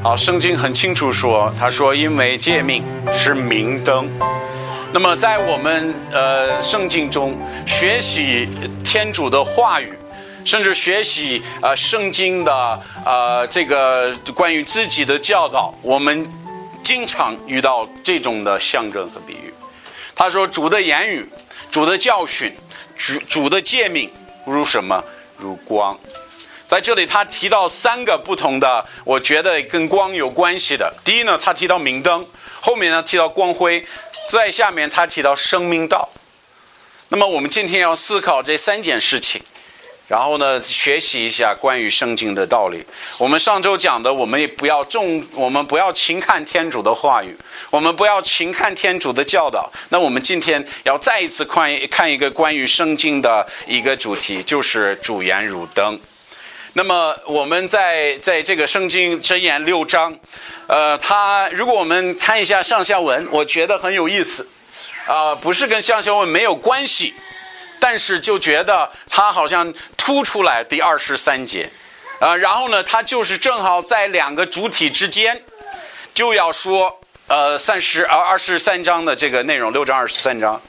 [0.00, 4.08] 好，圣经很清楚说，他说因为诫命是明灯。
[4.92, 7.36] 那么在我们呃圣经中
[7.66, 8.48] 学习
[8.84, 9.92] 天主的话语，
[10.44, 16.24] 甚至学习呃圣经的呃这个关于自己的教导，我们
[16.80, 19.52] 经常遇到这种的象征和比喻。
[20.14, 21.28] 他说主的言语、
[21.72, 22.54] 主的教训、
[22.96, 24.08] 主主的诫命
[24.46, 25.02] 如什么？
[25.36, 25.98] 如光。
[26.68, 30.92] 在这里，他提到三个不同的，我觉得跟光有关系的。
[31.02, 32.22] 第一呢，他提到明灯；
[32.60, 33.82] 后面呢，提到光辉；
[34.30, 36.06] 在下面，他提到生命道。
[37.08, 39.40] 那么，我们今天要思考这三件事情，
[40.08, 42.84] 然后呢，学习一下关于圣经的道理。
[43.16, 47.34] 我们上周讲的，我们也不要重，我们不要轻看天主的话语，
[47.70, 49.72] 我们不要轻看天主的教导。
[49.88, 55.98] 那我们今天要再一次看一看一个关于圣经的一个主题，就是主言如灯。
[56.74, 60.16] 那么我们在在这个圣经箴言六章，
[60.66, 64.46] 呃，它如果我们看一下上下文，我觉得很有意思，
[65.06, 67.14] 啊，不是跟上下文没有关系，
[67.80, 71.68] 但是就觉得它好像突出来第二十三节，
[72.20, 75.42] 啊，然后呢，它就是正好在两个主体之间，
[76.14, 80.60] 就要说呃三十呃二十三章的这个内容，六章二十三章。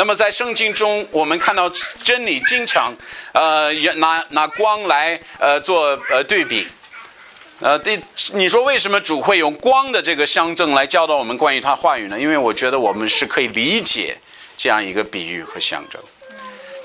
[0.00, 1.68] 那么在圣经中，我们看到
[2.04, 2.94] 真理经常，
[3.32, 6.64] 呃，拿拿光来呃做呃对比，
[7.58, 8.00] 呃，第
[8.32, 12.16] 你说为什么主会用光的这个象征来教导我们关于他话语呢？
[12.16, 14.16] 因为我觉得我们是可以理解
[14.56, 16.00] 这样一个比喻和象征。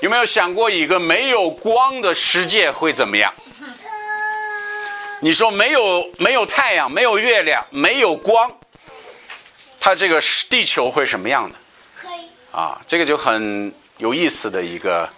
[0.00, 3.32] 有没有想过一个没有光的世界会怎么样？
[5.20, 8.50] 你说没有没有太阳，没有月亮，没有光，
[9.78, 10.20] 它这个
[10.50, 11.54] 地球会什么样的？
[12.54, 15.08] 啊，这个就很有意思的一个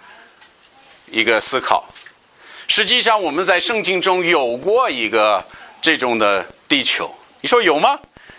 [1.10, 1.84] 一个思考。
[2.66, 5.44] 实际上，我们在圣经中有过一个
[5.82, 7.98] 这种的地球，你说有吗？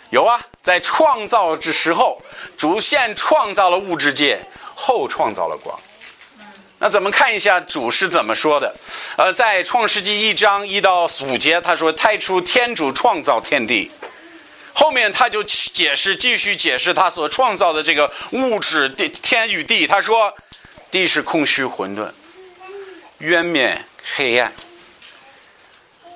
[0.09, 2.19] 有啊，在创造之时候，
[2.57, 4.39] 主先创造了物质界，
[4.73, 5.79] 后创造了光。
[6.79, 8.75] 那咱们看一下主是怎么说的？
[9.15, 13.91] 呃，在创世纪一章一到五节，他说：“太初天主创造天地。”
[14.79, 19.87] 后面他就解释，继续解释他所创造的这个物质地天与地。
[19.87, 20.31] 他说，
[20.91, 22.11] 地是空虚混沌，
[23.17, 23.83] 渊面
[24.15, 24.53] 黑暗。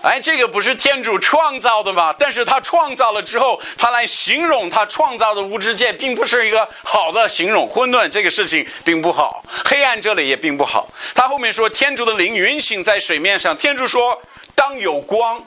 [0.04, 2.14] 哎，这个不是天主创造的吗？
[2.14, 7.68] 但是他创造了之后，他来形容他创造的物质界，并不是一个好的形容。
[7.68, 10.88] 混沌这个事情并不好，黑暗这里也并不好。
[11.16, 13.58] 他后面说，天主的灵运行在水面上。
[13.58, 14.22] 天主说，
[14.54, 15.44] 当有光，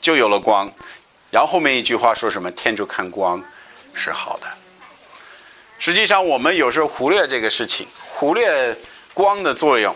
[0.00, 0.72] 就有了光。
[1.30, 2.50] 然后后面一句话说什么？
[2.52, 3.42] 天主看光
[3.92, 4.46] 是好的。
[5.78, 8.76] 实际上，我们有时候忽略这个事情，忽略
[9.14, 9.94] 光的作用。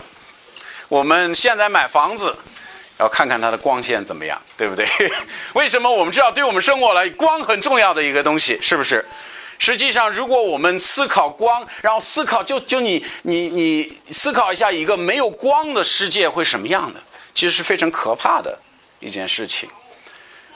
[0.87, 2.35] 我们现在买房子，
[2.99, 4.87] 要看看它的光线怎么样，对不对？
[5.53, 9.03] 为什么我们知道，对我们生活来，光很重要的一个东西，是不是？
[9.59, 17.01] 实际上，如果我们思考光，然后思考，就就你你你思考一下，一个没有光的世界会什么样的？
[17.33, 18.57] 其实是非常可怕的
[18.99, 19.69] 一件事情。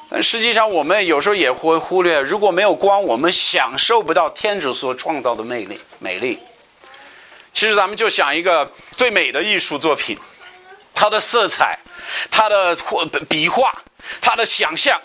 [0.10, 5.78] 但实际上，我们有时候也会忽略，如果没有光，我们享受不到天主所创造的魅力。
[6.00, 6.40] 美丽。
[7.52, 10.18] 其实，咱们就想一个最美的艺术作品，
[10.94, 11.78] 它的色彩、
[12.32, 13.74] 它的或笔画、
[14.22, 14.98] 它的想象，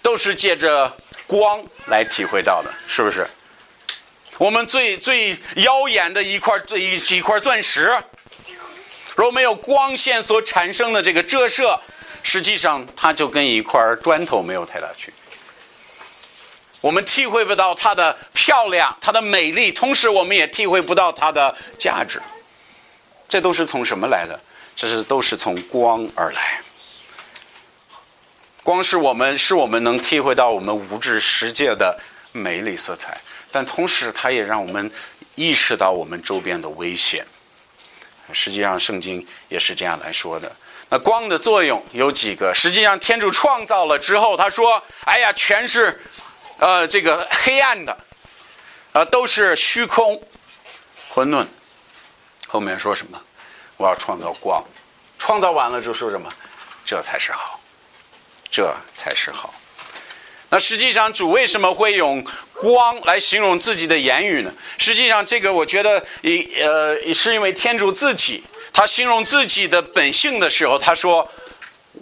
[0.00, 0.96] 都是借着
[1.26, 3.26] 光来体会到的，是不是？
[4.38, 7.96] 我们最最耀眼的一块这一一块钻石，
[9.16, 11.80] 如果没有光线所产生的这个折射。
[12.24, 15.38] 实际上，它就跟一块砖头没有太大区别。
[16.80, 22.20] 我们体会不到它的漂亮、它的美丽，同时我们也体会不到它的价值。
[23.28, 24.38] 这都是从什么来的？
[24.74, 26.60] 这是都是从光而来。
[28.62, 31.98] 光是我们，是我们能体会到我们物质世界的
[32.32, 33.16] 美丽色彩，
[33.50, 34.90] 但同时它也让我们
[35.34, 37.24] 意识到我们周边的危险。
[38.32, 40.50] 实际上，圣经也是这样来说的。
[40.90, 42.54] 那光的作用有几个？
[42.54, 46.00] 实际上，天主创造了之后，他说：“哎呀，全是，
[46.58, 47.96] 呃，这个黑暗的，
[48.92, 50.22] 呃，都是虚空、
[51.08, 51.46] 混沌。”
[52.46, 53.20] 后面说什么？
[53.76, 54.62] 我要创造光。
[55.18, 56.30] 创造完了就说什么？
[56.84, 57.58] 这才是好，
[58.50, 59.52] 这才是好。
[60.50, 64.52] 那实际上，主为什么会用光来形容自己的言语呢？
[64.78, 68.44] 实际上，这个我觉得，一呃，是因为天主自己。
[68.74, 71.30] 他形容自己的本性的时候，他说：“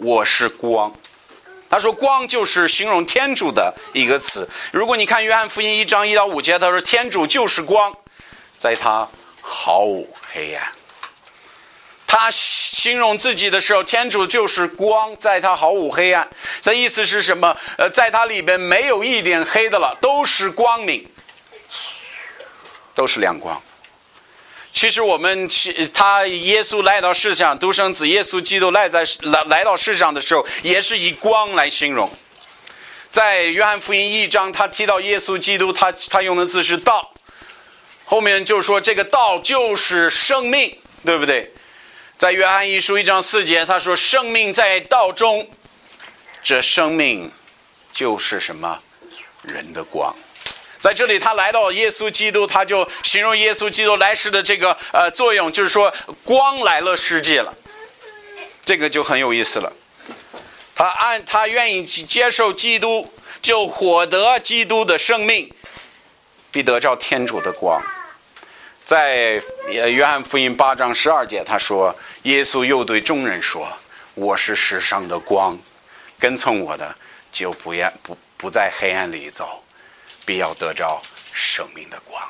[0.01, 0.91] 我是光。”
[1.69, 7.95] 他说：“光就是形容天主的一个词。”如果你看约翰福音一章一到五节，他说：“天主就是光，
[8.57, 9.07] 在他
[9.39, 10.71] 毫无黑暗。”
[12.07, 16.27] 他形容自己的时候，天主就是光，在他毫无黑暗。
[16.61, 17.55] 这意思是什么？
[17.77, 21.07] 呃，在他里边没有一点黑的了，都是光明，
[22.95, 23.61] 都是亮光。
[24.73, 25.47] 其实我们
[25.93, 32.11] 他耶稣来到世上，独生子耶稣基督来在来来到世上的时候，也是以光来形容。
[33.09, 37.13] 在约翰福音一章，他提到耶稣基督，他他用的字是道，
[38.03, 40.75] 后面就说这个道就是生命，
[41.05, 41.53] 对不对？
[42.17, 45.47] 在约翰一书一章四节，他说生命在道中，
[46.43, 47.31] 这生命
[47.93, 48.79] 就是什么？
[49.43, 50.15] 人的光。
[50.83, 55.93] 在这里，他来到耶稣基督，他就形容耶稣基督来世的这个呃作用，就是说
[56.25, 57.55] 光来了世界了，
[58.65, 59.71] 这个就很有意思了。
[60.75, 63.09] 他按他愿意接受基督，
[63.41, 65.49] 就获得基督的生命，
[66.51, 67.81] 必得着天主的光。
[68.83, 73.65] 在约翰福音八章十二节，他说：“耶稣又对众人说，
[74.15, 75.57] 我是世上的光，
[76.19, 76.93] 跟从我的
[77.31, 79.63] 就不要不不在黑暗里走。”
[80.25, 82.21] 必要得着生命的光，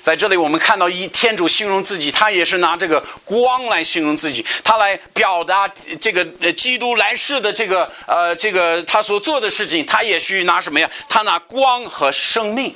[0.00, 5.68] 在这里我们看到一天主形容自己，他也是拿这个光来形容自己，他来表达
[6.00, 10.88] 这个基督来世的这个呃这个他所做的事情，他也需拿什么呀？
[11.08, 12.74] 他拿光和生命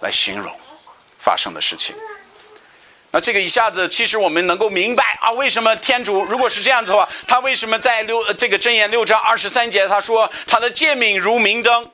[0.00, 0.50] 来形容
[1.18, 1.94] 发生的事情。
[3.12, 11.90] 那这个一下子，其实我们能够明白啊，为什么天主如果是这样子的话，他为什么在六这个箴言六章二十三节他说他的诫命如明灯。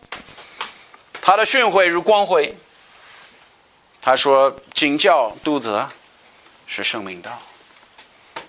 [1.22, 2.54] 他的训诲如光辉。
[4.04, 5.88] 他说：“警教督责
[6.66, 7.30] 是生命道。”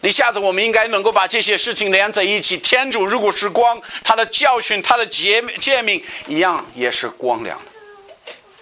[0.02, 2.58] 一下子，我们应该能够把这些事情连在一起。
[2.58, 7.72] 天主如果是光，他的教训、他的诫诫命一样也是光亮的，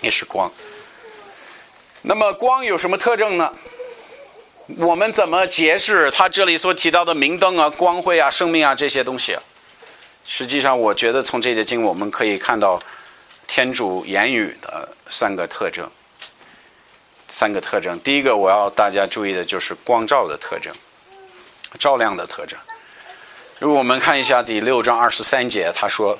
[0.01, 0.51] 也是光。
[2.01, 3.53] 那么，光有什么特征呢？
[4.77, 9.37] 我们怎么解释他这里所提到的明灯啊、光辉啊、生命啊这些东西？
[10.25, 12.83] 实际上，我觉得从这些经我们可以看到。
[13.53, 15.91] 天主言语的三个特征，
[17.27, 17.99] 三个特征。
[17.99, 20.73] 第一个，我要大家注意的就是光照的特征，
[21.77, 22.57] 照亮的特征。
[23.59, 26.17] 如果我们看一下第六章二十三节，他说：“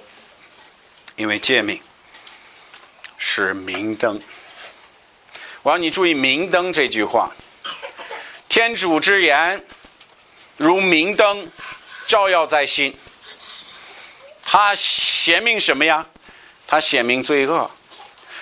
[1.16, 1.82] 因为诫命
[3.18, 4.22] 是明灯。”
[5.64, 7.32] 我让你注意“明灯”这句话。
[8.50, 9.66] 天主之言
[10.58, 11.50] 如明灯，
[12.08, 12.94] 照耀在心。
[14.44, 16.06] 他显明什么呀？
[16.72, 17.70] 他显明罪恶，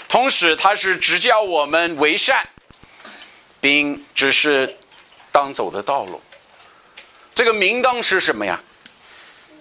[0.07, 2.47] 同时他是指教我们为善，
[3.59, 4.77] 并指示
[5.31, 6.21] 当走的道路。
[7.33, 8.61] 这个明灯是什么呀？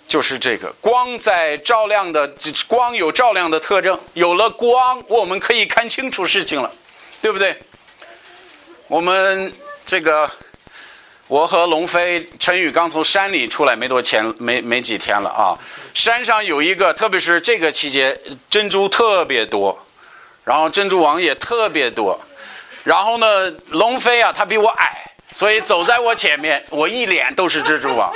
[0.06, 2.30] 就是这个光在照亮的
[2.66, 6.70] 光有照亮的特征，有了光，我们可以看清楚事情了，
[7.22, 7.58] 对不对？
[8.86, 9.50] 我们
[9.86, 10.30] 这个。
[11.28, 15.52] 我和龙飞、陈宇刚从山里出来没多前，没没几天了啊。
[15.92, 19.78] 山上有一个，特别是这个期间，珍珠特别多，
[20.42, 22.18] 然后珍珠王也特别多。
[22.82, 28.10] 然后呢，龙飞啊，他比我矮，所以走在我前面，我一脸都是蜘蛛王。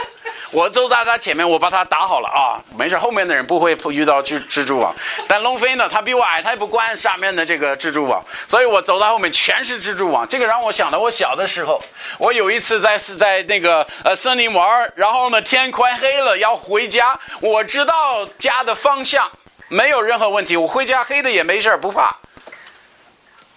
[0.52, 4.94] 我走在他前面，我把他打好了啊，没事，后面的人不会遇到蜘蜘蛛网。
[5.26, 10.28] 但龙飞呢，他比我矮，他也不管上面的这个蜘蛛网，所以我走到后面全是蜘蛛网。
[10.28, 11.82] 这个让我想到我小的时候，
[12.18, 19.32] 我有一次在是在那个呃森林玩，然后呢天快黑了要回家，我知道家的方向
[19.68, 22.14] 没有任何问题，我回家黑的也没事不怕。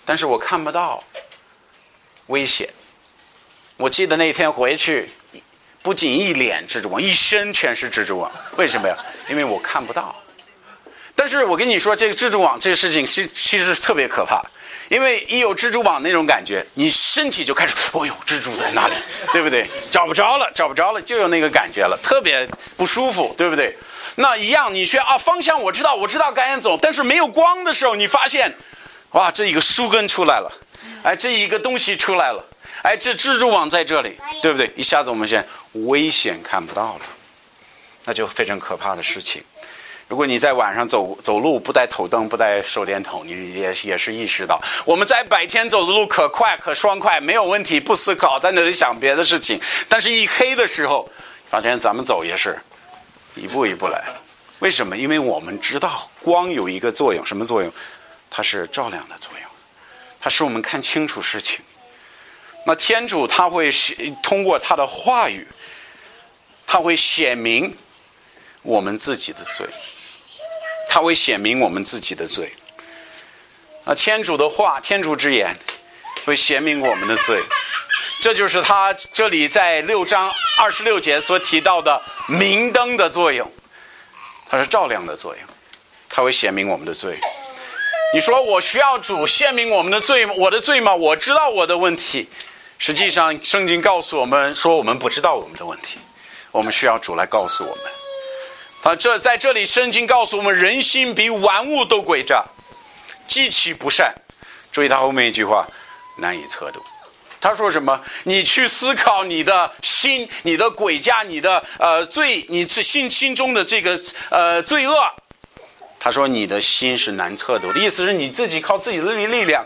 [0.05, 1.03] 但是我看不到
[2.27, 2.69] 危险。
[3.75, 5.11] 我记得那天回去。
[5.85, 8.31] 不仅一脸蜘蛛网，一身全是蜘蛛网。
[8.57, 8.97] 为什么呀？
[9.29, 10.15] 因为我看不到。
[11.15, 14.41] 但是我跟你说，这个蜘蛛网这个事情，其其实特别可怕。
[14.89, 18.95] 因为一有蜘蛛网那种感觉，你身体就开始，哦呦，蜘蛛在哪里？
[19.31, 19.69] 对不对？
[19.91, 23.77] 找不着了，找不着了，就有那个感觉了，特别不舒服，对不对？
[24.15, 28.51] 那一样，你说啊，方向我知道，我知道该走，但是没有光的时候，你发现，
[29.11, 30.51] 哇，这一个树根出来了，
[31.03, 32.43] 哎，这一个东西出来了。
[32.85, 34.71] 哎，这蜘蛛网在这里，对不对？
[34.75, 37.01] 一下子我们现危险看不到了，
[38.03, 39.43] 那就非常可怕的事情。
[40.07, 49.59] 如果你在晚上走走路不带头灯、不带手电筒，你也也是意识到，我们在白天走的路可快可爽快，没有问题，不思考，在那里想别的事情。
[49.89, 51.09] 但是一黑的时候，
[51.49, 52.55] 发现咱们走也是
[53.33, 53.99] 一步一步来。
[54.59, 54.95] 为什么？
[54.95, 57.73] 因为我们知道光有一个作用，什么作用？
[58.29, 59.49] 它是照亮的作用，
[60.21, 61.61] 它使我们看清楚事情。
[62.65, 63.69] 那天主他会
[64.23, 65.47] 通过他的话语，
[66.65, 67.75] 他会显明
[68.63, 69.67] 我们自己的罪，
[70.89, 72.51] 他会显明我们自己的罪。
[73.83, 75.55] 啊天主的话，天主之言
[76.25, 77.39] 会显明我们的罪，
[78.19, 83.51] 这就是他这里在六章二十六节所提到的明灯的作用，
[84.49, 85.43] 它是照亮的作用，
[86.09, 87.19] 它会显明我们的罪。
[88.11, 90.95] 你说我需要主显明我们的罪，我的罪吗？
[90.95, 92.27] 我知道我的问题。
[92.77, 95.97] 实际上，圣经告诉我们说，我们不知道我们的问题，
[96.51, 97.85] 我们需要主来告诉我们。
[98.81, 102.45] 他这在这里，圣经告诉我们，人心比万物都诡诈，
[103.25, 104.13] 极其不善。
[104.71, 105.65] 注意他后面一句话，
[106.17, 106.83] 难以测度。
[107.41, 107.99] 他说什么？
[108.23, 114.95] 你去思考你的心，你的诡诈，你的呃罪，你心心中的这个呃罪恶。
[115.99, 119.65] 他说你的心是难测度的意思是你自己靠自己的力力量，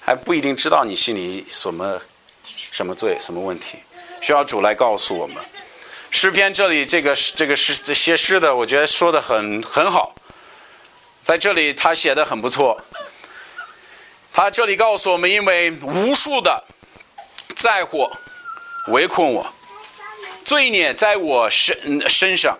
[0.00, 2.00] 还不一定知道你心里什么。
[2.74, 3.16] 什么罪？
[3.20, 3.78] 什么问题？
[4.20, 5.36] 需要主来告诉我们。
[6.10, 10.12] 诗篇这里这个这个诗写诗的，我觉得说的很很好。
[11.22, 12.76] 在这里他写的很不错。
[14.32, 16.64] 他这里告诉我们，因为无数的
[17.54, 18.10] 灾祸
[18.88, 19.46] 围困我，
[20.44, 22.58] 罪孽在我身身上。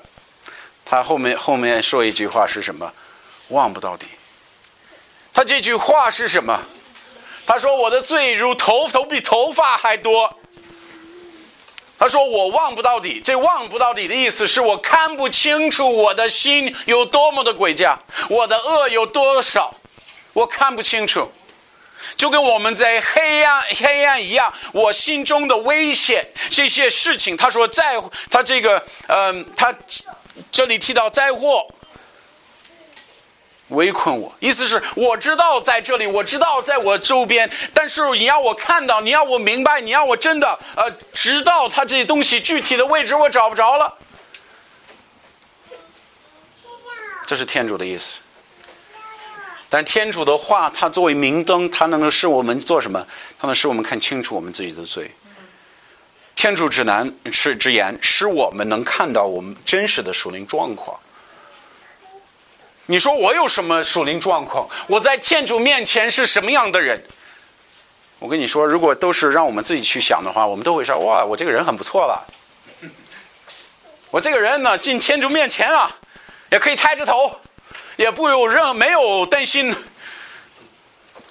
[0.85, 2.93] 他后面后面说一句话是什么？
[3.49, 4.07] 忘不到底。
[5.33, 6.57] 他这句话是什么？
[7.47, 10.35] 他说：“我的罪如头头比头发还多。”
[11.99, 17.99] 他说：“我望不到底。”这望不到底的意思是我看不清楚我的心有多么的诡诈，
[18.29, 19.75] 我的恶有多少，
[20.33, 21.31] 我看不清楚。
[22.17, 27.37] 就跟我们在黑暗黑暗一样，我心中的危险这些事情。
[27.37, 27.97] 他说：“在
[28.31, 29.75] 他这个嗯，他
[30.51, 31.67] 这里提到灾祸。”
[33.69, 43.95] 围困我，意思是我知道在这里，我知道在我周边，但是你要我看到，你要我明白，你要我真的呃知道它这些东西具体的位置，我找不着了。
[47.27, 48.21] 这是天主的意思。
[49.71, 53.05] 但天主的话，它作为明灯，它能够使我们做什么？
[53.39, 55.11] 它能使我们看清楚我们自己的罪。
[56.37, 60.97] 天主指南是之言，使我们能看到我们真实的属灵状况。
[62.87, 64.69] 你说我有什么属灵状况？
[64.87, 67.03] 我在天主面前是什么样的人？
[68.19, 72.27] 我跟你说，如果都是让我们自己去想的话，我们都会说：哇，我这个人很不错了。
[74.11, 75.95] 我这个人呢，进天主面前啊，
[76.51, 77.35] 也可以抬着头，
[77.97, 79.75] 也不有任没有担心，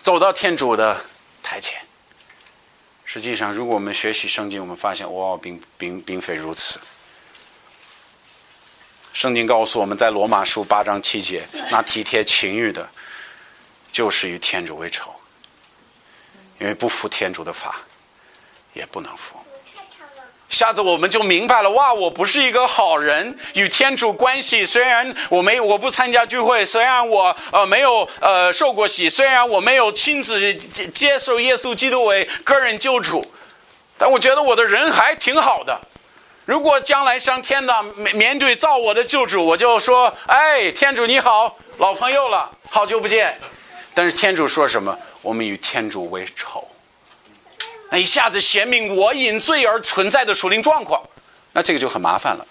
[0.01, 0.99] 走到天主的
[1.41, 1.79] 台前。
[3.05, 6.79] 实际上，如果我们学习圣经，我们发现，哇，并并并非如此。
[9.13, 12.85] 圣经告诉我们在罗马书八章七节，那体贴情欲的，
[13.91, 15.13] 就是与天主为仇，
[16.59, 17.75] 因为不服天主的法，
[18.73, 19.37] 也不能服。
[20.49, 33.25] 下次我们就明白了，哇，我不是一个好人，与天主关系虽然我没我不参加聚会，虽然我呃没有呃受过洗，虽然我没有亲自接接受耶稣基督为个人救主，
[33.97, 35.79] 但我觉得我的人还挺好的。
[36.45, 37.83] 如果将来上天的
[38.13, 43.39] 面对造我的救主，我就说：“哎，天主你好，老朋友了，好久不见。”
[43.95, 44.97] 但是天主说什么？
[45.21, 46.67] 我们与天主为仇。
[47.89, 51.01] 那一下子显明我因罪而存在的属灵状况，
[51.53, 52.45] 那这个就很麻烦了。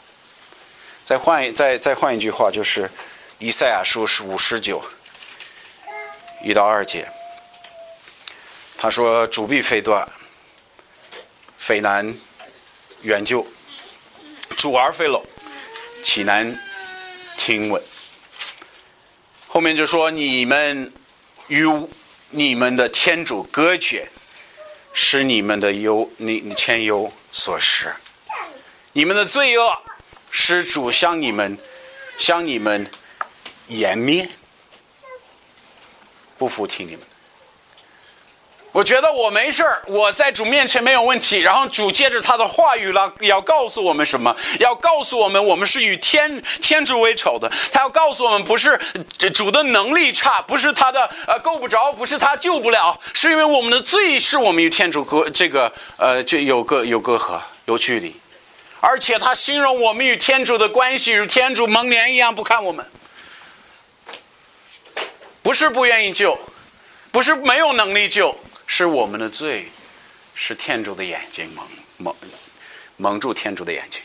[1.02, 2.90] 再换一再再换一句话，就是
[3.38, 4.80] 以赛亚书是五十九
[6.42, 7.06] 一到二节，
[8.78, 10.08] 他说：“主必非断，
[11.58, 12.14] 非难
[13.02, 13.46] 援救。”
[14.52, 15.24] 主而非龙，
[16.02, 16.58] 岂难
[17.36, 17.82] 听闻？
[19.48, 20.92] 后面就说你们
[21.48, 21.66] 与
[22.30, 24.08] 你们的天主隔绝，
[24.92, 27.94] 使你们的忧你你千忧所失，
[28.92, 29.82] 你们的罪恶
[30.30, 31.58] 使主向你们
[32.16, 32.90] 向你们
[33.68, 34.28] 湮灭，
[36.38, 37.11] 不服听你们。
[38.72, 41.38] 我觉得我没事儿，我在主面前没有问题。
[41.38, 44.34] 然后主借着他的话语了，要告诉我们什么？
[44.58, 47.52] 要告诉我们，我们是与天天主为仇的。
[47.70, 48.78] 他要告诉我们，不是
[49.34, 58.16] 主的能力差，不是他的呃够不着，不是他救不了，是因为我们的罪是我们与天主隔这个呃就有个有隔阂有距离。
[58.80, 62.86] 而且他形容我们与天主的关系，如天主蒙脸一样不看我们，
[65.42, 66.38] 不是不愿意救，
[67.10, 68.34] 不是没有能力救。
[68.74, 69.66] 是我们的罪，
[70.34, 71.62] 是天主的眼睛蒙
[71.98, 72.16] 蒙
[72.96, 74.00] 蒙住天主的眼睛。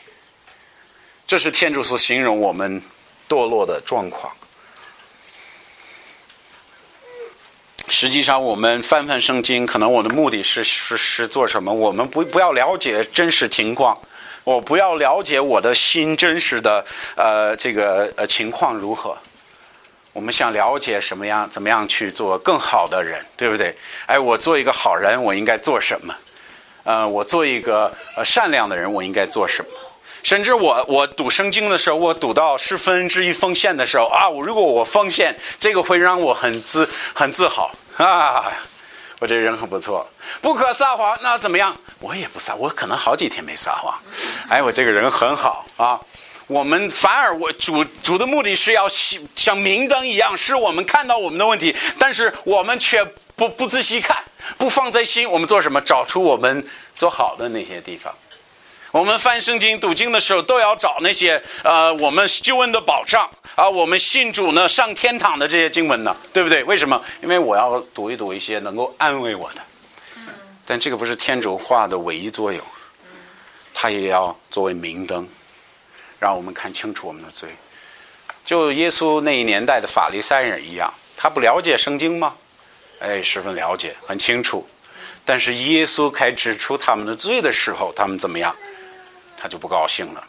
[1.25, 2.81] 这是天主所形容我们
[3.29, 4.35] 堕落的状况。
[7.87, 11.73] 实际上，我们翻翻圣经，可能我的目的是是是做什么？
[11.73, 13.97] 我们不不要了解真实情况，
[14.43, 19.17] 我不要了解我的心真实的呃这个呃情况如何。
[20.17, 23.77] 我们想了解什么样，怎么样去做更好的人，对不对？
[24.07, 26.11] 哎，我做一个好人，我应该做什么？
[26.85, 29.69] 呃，我做一个呃善良的人，我应该做什么？
[30.23, 38.51] 甚至我我读圣经的时候，我读到十分之一奉献的时候啊，我如果我奉献，这个会让我很自很自豪啊，
[39.19, 40.09] 我这人很不错。
[40.41, 41.77] 不可撒谎，那怎么样？
[41.99, 43.93] 我也不撒，我可能好几天没撒谎。
[44.49, 45.99] 哎，我这个人很好啊。
[46.47, 48.87] 我们反而我主主的目的是要
[49.35, 53.03] 像明灯一样，使我们看到我们的问题，但是我们却
[53.35, 54.23] 不不仔细看，
[54.57, 55.29] 不放在心。
[55.29, 55.81] 我们做什么？
[55.81, 58.13] 找出我们做好的那些地方。
[58.91, 66.63] 我们翻圣经、读经的时候，都要找那些呃，我们救恩的保障啊，我们信主呢上天堂的这些经文呢，对不对？
[66.63, 66.99] 为什么？
[67.21, 69.61] 因为我要读一读一些能够安慰我的。
[70.65, 72.61] 但这个不是天主画的唯一作用，
[73.73, 75.27] 它也要作为明灯。
[76.19, 77.49] 让我们看清楚我们的罪，
[78.45, 82.35] 就耶稣那一年代的法利赛人一样，他不了解圣经吗？
[82.99, 84.67] 哎，十分了解，很清楚。
[85.23, 88.55] 但是耶稣开指出他们的罪的时候，他们怎么样？
[89.37, 90.27] 他就不高兴了。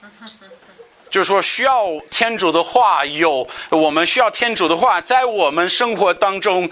[1.10, 6.68] 就是说，需要天主的话，有我们需要天主的话，在我们生活当中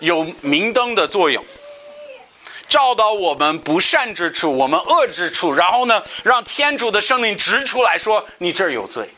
[0.00, 1.44] 有明灯的作用。
[2.68, 9.08] 照到我们不善之处，我们恶之处，然后呢，让天主的圣灵指出来说你这儿有罪，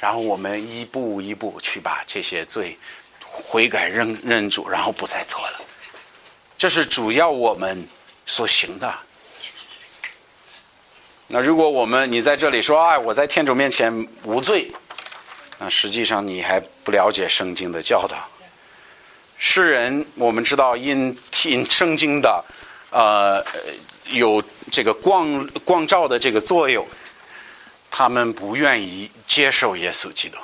[0.00, 2.78] 然后我们一步一步去把这些罪
[3.20, 5.60] 悔改认认主，然后不再做了。
[6.56, 7.86] 这是主要我们
[8.24, 8.92] 所行的。
[11.26, 14.72] 那如果我们你在这里说啊，我在天主面前无罪，
[15.58, 18.16] 那实际上你还不了解圣经的教导。
[19.40, 22.44] 世人，我们知道因听圣经的，
[22.90, 23.40] 呃，
[24.10, 24.42] 有
[24.72, 26.84] 这个光光照的这个作用，
[27.88, 30.36] 他们不愿意接受耶稣基督，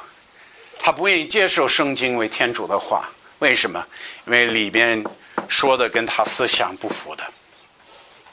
[0.78, 3.10] 他不愿意接受圣经为天主的话。
[3.40, 3.84] 为什么？
[4.26, 5.04] 因为里边
[5.48, 7.24] 说的跟他思想不符的，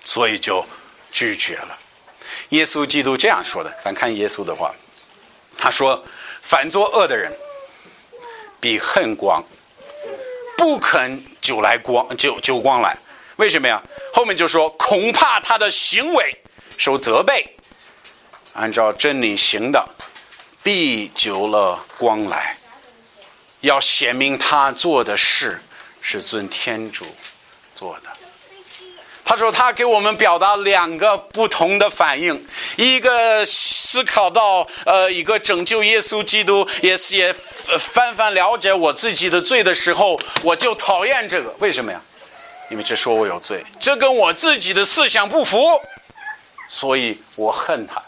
[0.04, 0.64] 所以就
[1.12, 1.78] 拒绝了。
[2.50, 4.72] 耶稣基督这样说的，咱看耶稣的话，
[5.58, 6.02] 他说
[6.40, 7.34] ：“反作恶的人，
[8.60, 9.44] 比恨光。”
[10.62, 12.96] 不肯久来光久久光来，
[13.38, 13.82] 为什么呀？
[14.14, 16.32] 后面就说恐怕他的行为
[16.78, 17.44] 受责备，
[18.54, 19.84] 按照真理行的，
[20.62, 22.56] 必久了光来，
[23.62, 25.60] 要显明他做的事
[26.00, 27.08] 是尊天主
[27.74, 28.10] 做的。
[29.32, 41.50] 他说：“他给我们表达两个不同的反应，一个思考到，呃，一个拯救耶稣基督，也是也翻翻了解我自己的罪的时候，我就讨厌这个。
[41.60, 42.02] 为什么呀？
[42.70, 45.82] 因为这说我有罪，这跟我自己的思想不符，
[46.68, 48.04] 所以我恨他，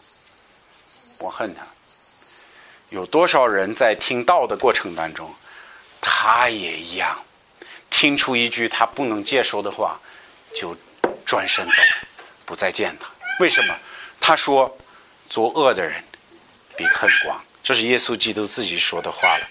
[1.20, 1.66] 我恨他。
[2.90, 5.34] 有多少人在听道的过程当中，
[6.02, 7.18] 他也一样，
[7.90, 9.98] 听出一句他不能接受的话，
[10.54, 10.76] 就。”
[11.34, 11.82] 转身走，
[12.46, 13.10] 不再见他。
[13.40, 13.76] 为什么？
[14.22, 14.78] 他说
[15.28, 16.04] ：“作恶的人
[16.78, 19.50] 比恨光。”这是耶稣基督自己说的话了。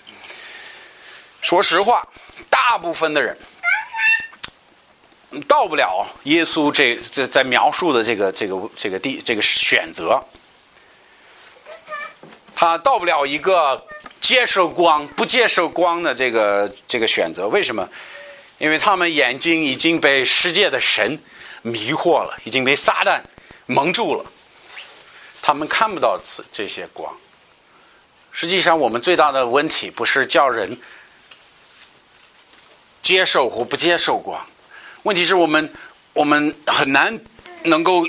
[1.41, 2.07] 说实话，
[2.49, 3.37] 大部分的人
[5.49, 10.25] 到不了耶稣这这在描述的这个这个这个地这个选择，
[12.55, 13.85] 他到不了一个
[14.21, 17.49] 接受光不接受光的这个这个选择。
[17.49, 17.89] 为什么？
[18.59, 21.21] 因为他们眼睛已经被世界的神。
[21.63, 23.21] 迷惑了，已经被撒旦
[23.67, 24.31] 蒙住了，
[25.41, 27.15] 他们看不到这这些光。
[28.31, 30.77] 实际上，我们最大的问题不是叫人
[33.03, 34.45] 接受或不接受光，
[35.03, 35.73] 问题是我们
[36.13, 37.19] 我们很难
[37.65, 38.09] 能够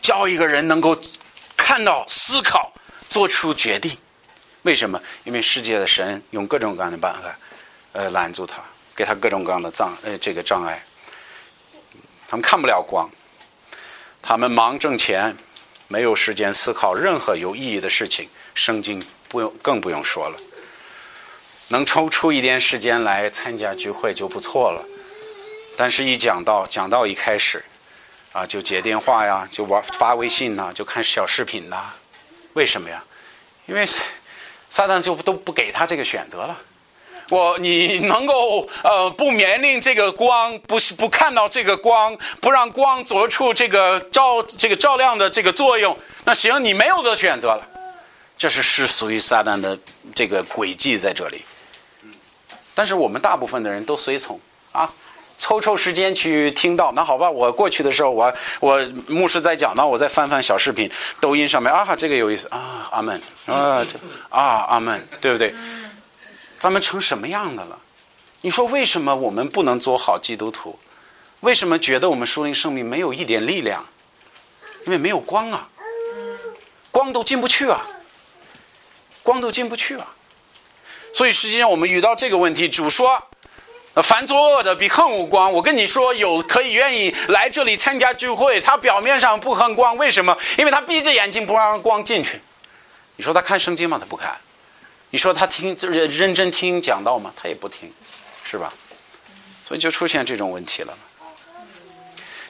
[0.00, 0.98] 教一个人能够
[1.56, 2.72] 看到、思考、
[3.08, 3.96] 做出决定。
[4.62, 5.00] 为什么？
[5.24, 7.38] 因为世界的神用各种各样的办法，
[7.92, 8.62] 呃，拦住他，
[8.94, 10.82] 给他各种各样的障呃这个障碍。
[12.30, 13.10] 他们看不了光，
[14.22, 15.36] 他们忙挣钱，
[15.88, 18.28] 没有时间思考任何有意义的事情。
[18.54, 20.38] 圣经不用，更不用说了。
[21.70, 24.80] 能抽出一点时间来参加聚会就不错了。
[25.76, 27.64] 但是，一讲到讲到一开始，
[28.30, 31.92] 啊，就接电话呀，就玩发微信呐，就看小视频呐。
[32.52, 33.02] 为什么呀？
[33.66, 33.84] 因为
[34.68, 36.56] 撒旦就都不给他这个选择了。
[37.30, 47.66] 我你能够呃不面临这个光，不是不看到这个光，不让光做出这个照这个照亮的这个作用，那行你没有的选择了，
[48.36, 49.78] 这是是属于撒旦的
[50.14, 51.42] 这个轨迹在这里。
[52.74, 54.40] 但是我们大部分的人都随从
[54.72, 54.90] 啊，
[55.38, 56.90] 抽抽时间去听到。
[56.92, 60.90] 那好吧，我过去的时候，我我牧师在讲呢，我再翻翻小视频，
[61.20, 63.98] 抖音上面啊，这个有意思啊，阿门啊，这
[64.30, 65.54] 啊阿门，对不对？
[66.60, 67.78] 咱们成什么样的了？
[68.42, 70.78] 你说为什么我们不能做好基督徒？
[71.40, 73.82] 为什么觉得我们树林生命没有一点力量？
[74.84, 75.68] 因为没有光啊，
[76.90, 77.80] 光都进不去啊，
[79.22, 80.06] 光都进不去啊。
[81.14, 83.26] 所以实际上我们遇到这个问题，主说，
[83.94, 85.50] 凡作恶的比恨无光。
[85.50, 90.36] 我跟你说，有可以愿意来这里参加聚会，他表面上不恨光，为什么？
[90.58, 92.40] 因为他闭着眼睛不让光进去。
[93.16, 93.98] 你说他看圣经吗？
[93.98, 94.38] 他不看。
[95.10, 97.32] 你说他听认认真听讲道吗？
[97.36, 97.92] 他也不听，
[98.48, 98.72] 是吧？
[99.66, 100.96] 所以就出现这种问题了。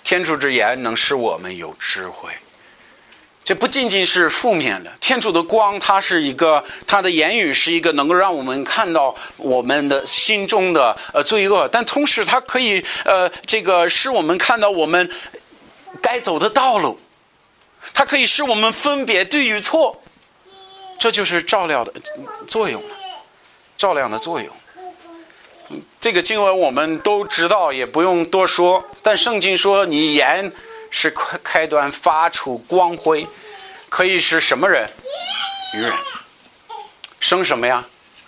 [0.02, 2.30] 天主之言能使我们有智慧，
[3.44, 4.90] 这不仅仅是负面的。
[5.00, 15.10] 天主的光，它是一个，他的言语是一个能够让我们看到我们的心中的呃罪恶，但同时它可以呃这个使我们看到我们
[16.00, 16.98] 该走的道路，
[17.92, 20.02] 它可以使我们分别对与错。
[21.00, 21.90] 这就是照亮的
[22.46, 22.84] 作用，
[23.78, 24.54] 照亮的作用。
[25.98, 28.84] 这个经文我们都知道，也不用多说。
[29.02, 30.52] 但圣经说，你眼
[30.90, 33.26] 是开开端，发出光辉，
[33.88, 34.86] 可以是什么人？
[35.74, 35.94] 愚人。
[37.18, 37.82] 生什么呀？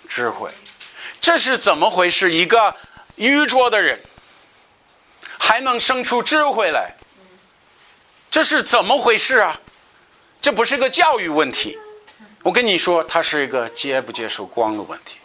[0.09, 0.49] 智慧。
[1.21, 2.31] 这是怎么回事？
[2.31, 2.75] 一个
[3.17, 4.01] 愚拙的人，
[5.37, 6.95] 还能生出智慧来？
[8.31, 9.59] 这是怎么回事啊？
[10.41, 11.77] 这不是个教育问题。
[12.43, 15.17] 我跟你说，它是一个接不接受光的问题。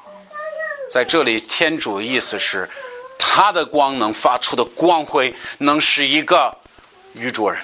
[0.88, 2.70] 在这里，天主的意思是，
[3.18, 6.56] 他的光能发出的光辉，能使一个
[7.14, 7.60] 愚拙人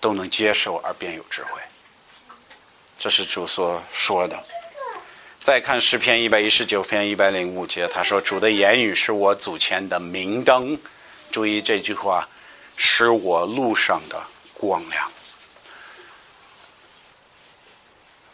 [0.00, 1.60] 都能接受而变有智慧。
[2.98, 4.42] 这是主所说的。
[5.38, 10.78] 再看诗篇一百一十九篇一百零五节，他说：“主的言语是我祖前的明灯。”
[11.30, 12.26] 注意这句话，
[12.76, 14.18] 是我路上的
[14.54, 15.10] 光亮。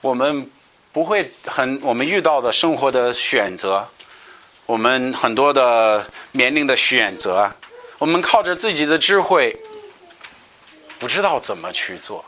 [0.00, 0.50] 我们
[0.92, 3.86] 不会很，我们遇到的生活的选择，
[4.64, 7.50] 我们很多的年龄的选择，
[7.98, 9.56] 我们靠着自己的智慧，
[10.98, 12.24] 不知道怎么去做。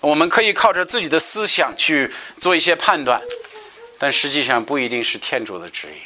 [0.00, 3.20] 我们可以靠着自己的思想去做一些判断，
[3.98, 6.00] 但实际上不一定是天主的旨意。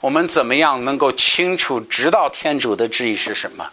[0.00, 3.70] 我们怎么样能够清楚知道天主的旨意是什么？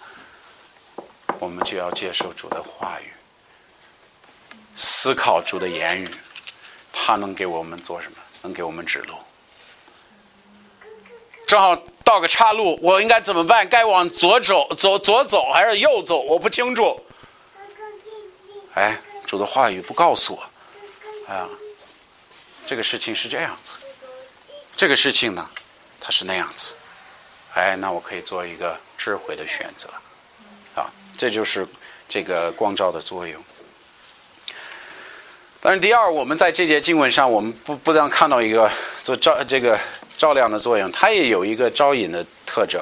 [1.39, 3.16] 我们就要接受主的话语。
[4.77, 6.09] 思考主的言语，
[6.93, 8.17] 他能给我们做什么？
[8.43, 9.15] 能给我们指路。
[11.47, 13.67] 正好到个岔路，我应该怎么办？
[13.67, 16.19] 该往左走，走左走还是右走？
[16.19, 17.01] 我不清楚。
[18.75, 20.43] 哎，主的话语不告诉我。
[21.27, 21.49] 哎呀，
[22.65, 23.79] 这个事情是这样子，
[24.75, 25.49] 这个事情呢，
[25.99, 26.75] 它是那样子。
[27.55, 29.89] 哎，那我可以做一个智慧的选择。
[30.75, 30.85] 啊，
[31.17, 31.67] 这就是
[32.07, 33.43] 这个光照的作用。
[35.69, 39.77] 但第二，我们在这节经文上，我们不不但看到一个做照这个
[40.17, 42.81] 照亮的作用，它也有一个招引的特征。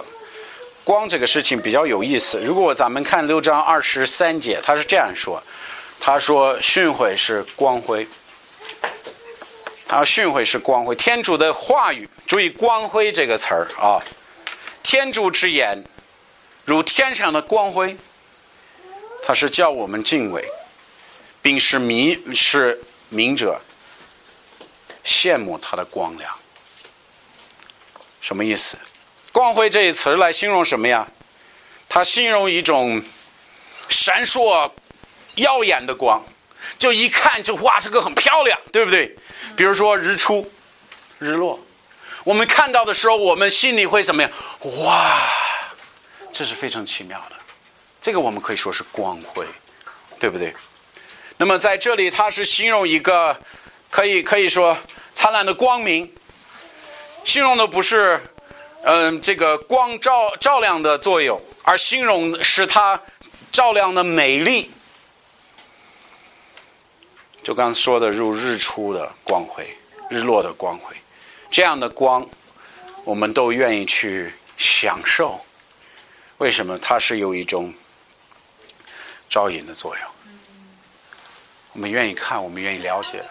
[0.84, 2.40] 光这个事情比较有意思。
[2.40, 5.42] 如果咱们看六章二十三节，他是这样说
[6.00, 8.08] ：“他说训诲是光辉，
[9.88, 10.94] 他说训诲是光辉。
[10.94, 13.98] 天主的话语，注意‘光辉’这个词儿啊，
[14.84, 15.84] 天主之言
[16.66, 17.98] 如天上的光辉，
[19.24, 20.48] 他是叫我们敬畏。”
[21.46, 23.62] 并使迷是明者
[25.04, 26.36] 羡慕他的光亮，
[28.20, 28.76] 什么意思？
[29.32, 31.08] 光辉这一词来形容什么呀？
[31.88, 33.00] 它形容一种
[33.90, 34.72] 闪烁、
[35.36, 36.26] 耀眼的光，
[36.80, 39.16] 就一看就哇，这个很漂亮，对不对？
[39.56, 40.52] 比如说日出、
[41.20, 41.64] 日落，
[42.24, 44.32] 我们看到的时候，我们心里会怎么样？
[44.84, 45.22] 哇，
[46.34, 47.36] 这是非常奇妙的，
[48.02, 49.46] 这个我们可以说是光辉，
[50.20, 50.52] 对不对？
[51.38, 53.38] 那么在这里，它是形容一个
[53.90, 54.78] 可以可以说
[55.14, 56.10] 灿烂的光明，
[57.26, 58.20] 形容的不是
[58.84, 63.02] 嗯这个光照照亮的作用，而形容是它
[63.52, 64.72] 照亮的美丽。
[67.44, 69.68] 就刚说的，如日出的光辉，
[70.10, 70.96] 日落的光辉，
[71.52, 72.28] 这样的光，
[73.04, 75.46] 我们都愿意去享受。
[76.38, 76.80] 为什么？
[76.80, 77.74] 它是有一种
[79.30, 80.15] 照引的作用。
[81.76, 83.22] 我们愿意看，我们愿意了解。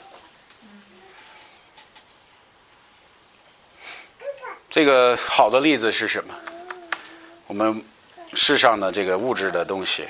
[4.68, 6.34] 这个好的例子是什么？
[7.46, 7.82] 我们
[8.34, 10.06] 世上的这个物质的东西，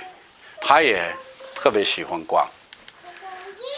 [0.60, 1.14] 它也
[1.54, 2.44] 特别喜欢逛。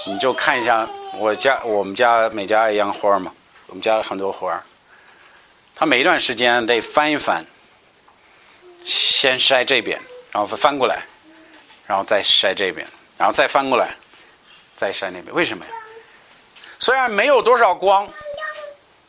[0.06, 0.88] 你就看一下
[1.18, 3.34] 我家，我们家每家一样花嘛，
[3.66, 4.64] 我们家很多花
[5.74, 7.44] 它每一段时间得翻一翻，
[8.86, 10.00] 先筛这边，
[10.32, 11.04] 然后翻过来，
[11.86, 12.88] 然后再筛这边，
[13.18, 13.94] 然后再翻过来。
[14.76, 15.70] 在山那边，为什么呀？
[16.78, 18.06] 虽然没有多少光，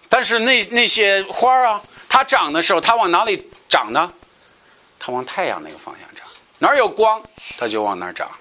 [0.08, 4.12] 但是那那些花啊，它长的时候，它往哪里长呢？
[4.98, 6.26] 它往太阳那个方向长，
[6.58, 7.22] 哪有光，
[7.58, 8.32] 它就往哪长。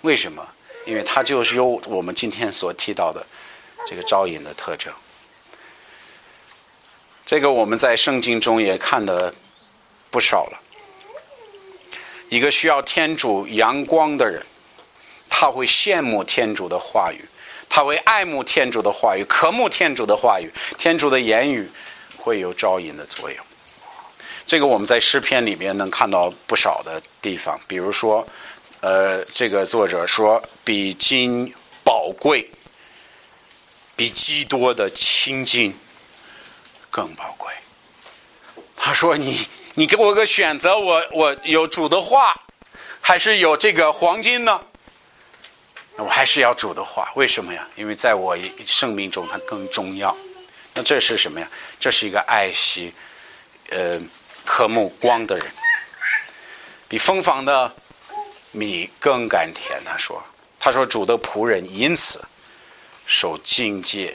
[0.00, 0.46] 为什么？
[0.84, 3.24] 因为它就是有我们今天所提到的
[3.86, 4.92] 这个招引的特征。
[7.24, 9.32] 这个我们在圣经中也看的
[10.10, 10.60] 不少了。
[12.28, 14.44] 一个需要天主阳光的人，
[15.34, 17.24] 他会羡慕天主的话语，
[17.66, 21.66] 他会爱慕天主的话语，渴慕天主的话语，天主的言语
[22.18, 23.44] 会有招引的作用。
[24.44, 28.26] 这个我们在诗篇里面能看到不少的地方，比如说。
[28.84, 32.50] 呃，这个作者说，比金宝贵，
[33.94, 35.72] 比基多的青金
[36.90, 37.52] 更宝贵。
[38.74, 42.34] 他说：“你，你给我个选择，我我有主的话，
[43.00, 44.60] 还是有这个黄金呢？
[45.96, 47.10] 那我还是要主的话。
[47.16, 47.66] 为什么呀？
[47.76, 50.16] 因为在我生命中它更重要。
[50.74, 51.48] 那这是什么呀？
[51.78, 52.92] 这是一个爱惜
[53.70, 54.00] 呃
[54.44, 55.46] 渴慕光的人，
[56.88, 57.74] 比蜂房的。”
[58.54, 60.22] 米更甘甜，他说
[60.60, 62.22] ：“他说主的仆人因此
[63.06, 64.14] 受境界，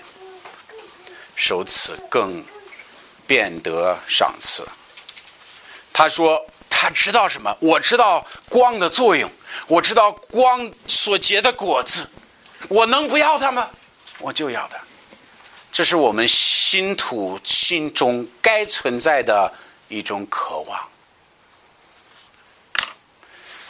[1.35, 2.45] 受此更
[3.25, 4.63] 变得赏赐。”
[5.91, 6.39] 他说
[6.79, 7.57] ：“他知道什么？
[7.59, 9.27] 我知道光的作用，
[9.65, 12.07] 我知道光所结的果子，
[12.67, 13.67] 我能不要它吗？
[14.19, 14.77] 我就要它。
[15.71, 19.51] 这是我们心土心中该存在的
[19.87, 20.79] 一种渴望。”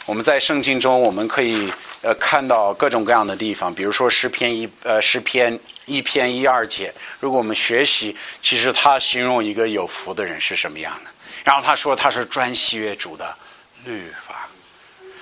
[0.04, 6.92] 我们在圣经中，我们可以呃看到各种各样的地方，比如说诗篇一呃诗篇一篇一二节。
[7.20, 11.10] 如果我们学习，其实他形容一个有福的人是什么样的。
[11.48, 13.34] 然后他说他是专喜悦主的
[13.82, 14.46] 律法，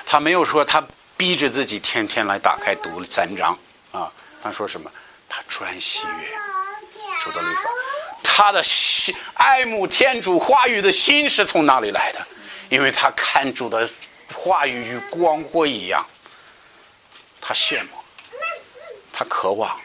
[0.04, 0.84] 他没有说他
[1.16, 3.56] 逼着自己天天来打开读三章
[3.92, 4.12] 啊。
[4.42, 4.90] 他说什么？
[5.28, 6.36] 他专喜悦
[7.20, 7.70] 主的律法，
[8.24, 12.26] 他的心爱慕天主话语的心是从哪里来的？
[12.70, 13.88] 因为他看主的。
[14.34, 16.04] 话语与光辉一样，
[17.40, 17.90] 他羡慕，
[19.12, 19.78] 他渴望。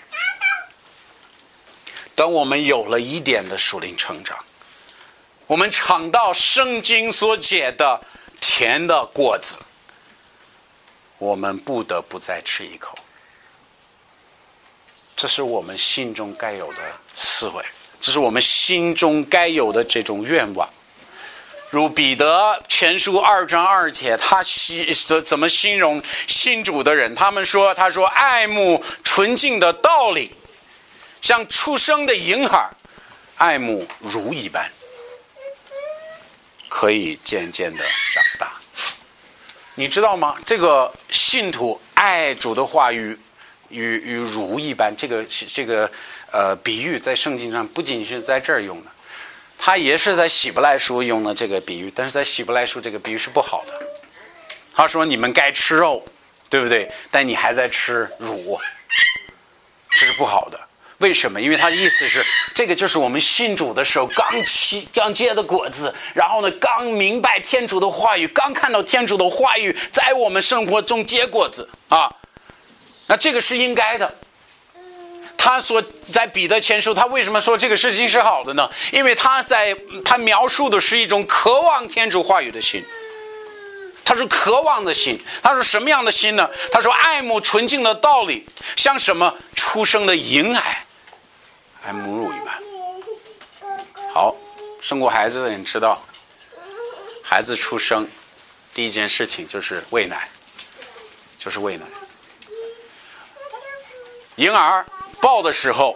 [2.15, 4.35] 等我们有了一点的属灵成长，
[5.47, 8.01] 我们尝到圣经所解的
[8.39, 9.59] 甜的果子，
[11.17, 12.97] 我们不得不再吃一口。
[15.15, 16.79] 这是我们心中该有的
[17.13, 17.63] 思维，
[17.99, 20.67] 这是我们心中该有的这种愿望。
[21.69, 27.13] 如彼得全书二章二节，他形怎怎么形容信主的人？
[27.15, 30.35] 他们说：“他说爱慕纯净的道理，
[31.21, 32.69] 像出生的婴孩
[33.37, 34.69] 爱慕如一般，
[36.71, 38.53] 可以渐渐的长大。”
[39.75, 40.37] 你知道吗？
[40.45, 43.17] 这个信徒爱主的话语
[43.69, 45.89] 与与如一般，这个这个
[46.31, 48.91] 呃比喻在圣经上不仅是在这儿用的。
[49.57, 53.73] 他也是在希伯来书用的这个比喻，但是在希伯来书这个比喻是不好的。
[54.73, 56.03] 他说：“你们该吃肉，
[56.49, 56.91] 对不对？
[57.11, 58.59] 但你还在吃乳，
[59.91, 60.59] 这是不好的。
[61.01, 61.41] 为什么？
[61.41, 72.09] 因为他的意思是，这个就是我们信主的时候刚起刚结的果子，然后呢，刚明白天主的话语，刚看到天主的话语在我们生活中结果子啊。
[73.07, 74.15] 那这个是应该的。”
[75.43, 78.69] 他所在彼得前书，他为什么说这个事情是好的呢？
[78.91, 82.85] 因为他在他描述的是一种渴望天主话语的心。
[84.05, 86.47] 他说渴望的心，他说什么样的心呢？
[86.71, 90.85] 他说爱慕纯净的道理，像什么出生的婴孩，
[91.81, 92.57] 还母乳一般。
[94.13, 94.35] 好，
[94.81, 96.01] 生过孩子的人知道，
[97.23, 98.07] 孩子出生
[98.73, 100.29] 第一件事情就是喂奶，
[101.39, 101.85] 就是喂奶，
[104.35, 104.85] 婴儿。
[105.19, 105.95] 抱的时候，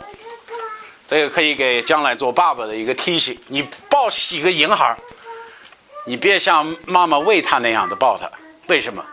[1.07, 4.95] 这个可以给将来做爸爸的一个提醒：你抱几个婴孩
[6.05, 8.29] 你别像妈妈喂他那样的抱他。
[8.67, 9.03] 为什么？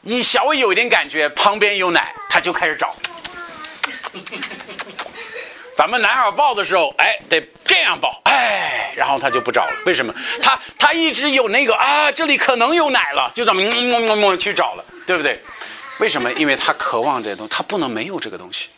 [0.00, 2.96] 一稍微有一点感觉，旁边有奶，他就开始找。
[5.74, 9.72] 咱们男孩抱的时候，哎，得这样抱，哎，然后他就不找了。
[9.86, 10.14] 为什么？
[10.42, 15.40] 他他一直有那个啊，这里可能有奶了，就这么么么么去找了，对不对？
[15.98, 16.30] 为什么？
[16.34, 18.68] 因为他渴望这东西，他不能没有这个东西。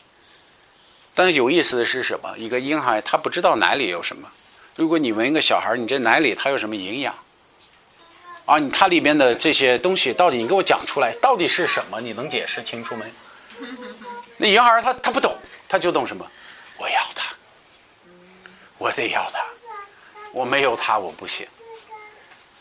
[1.14, 2.32] 但是有意思的是什么？
[2.36, 4.28] 一个婴孩他不知道奶里有什么。
[4.76, 7.14] 如果你问一个小孩，你这奶里它有什么营养？
[8.44, 12.00] 啊，你它里面的这些东西到底你给我讲出来，到底是什么？
[12.00, 13.04] 你能解释清楚没？
[14.36, 15.36] 那婴儿他他不懂，
[15.68, 16.26] 他就懂什么？
[16.76, 17.34] 我要他，
[18.78, 19.44] 我得要他，
[20.32, 21.46] 我没有他我不行。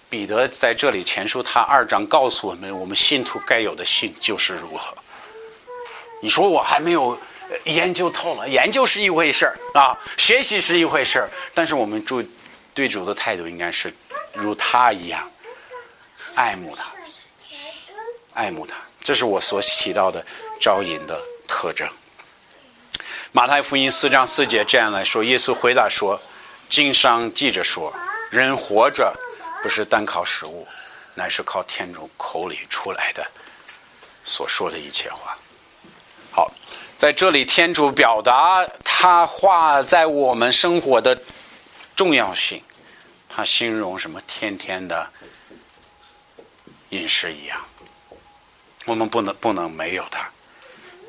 [0.09, 4.95] 彼得在这里前书他二章告诉我们，我们信徒该有的信就是如何。
[6.21, 7.17] 你说我还没有。
[7.65, 12.23] 研究透了，研究是一回事儿啊，学习是一回事儿，但是我们主
[12.73, 13.93] 对主的态度应该是
[14.33, 15.29] 如他一样，
[16.33, 16.86] 爱慕他，
[18.33, 20.25] 爱慕他，这是我所提到的
[20.59, 21.21] 招引的
[21.54, 21.88] 特征。
[23.32, 26.20] 马太福音四章四节这样来说，耶稣回答说
[26.68, 27.94] ：“经上记着说，
[28.32, 29.16] 人活着
[29.62, 30.68] 不是单靠食物，
[31.13, 33.24] 乃是靠天主口里出来的
[34.24, 35.38] 所说的一切话。”
[36.34, 36.52] 好，
[36.98, 41.16] 在这里天主表达他话在我们生活的
[41.96, 42.63] 重要性，
[43.30, 44.20] 他形容什么？
[44.26, 45.08] 天天的
[46.89, 47.63] 饮食一样，
[48.86, 50.28] 我们不能不能没有它，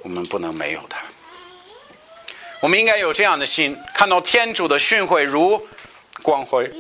[0.05, 0.99] 我们不能没有他。
[2.61, 5.67] 我们应该有这样的心，看到天主的训诲如
[6.23, 6.71] 光辉，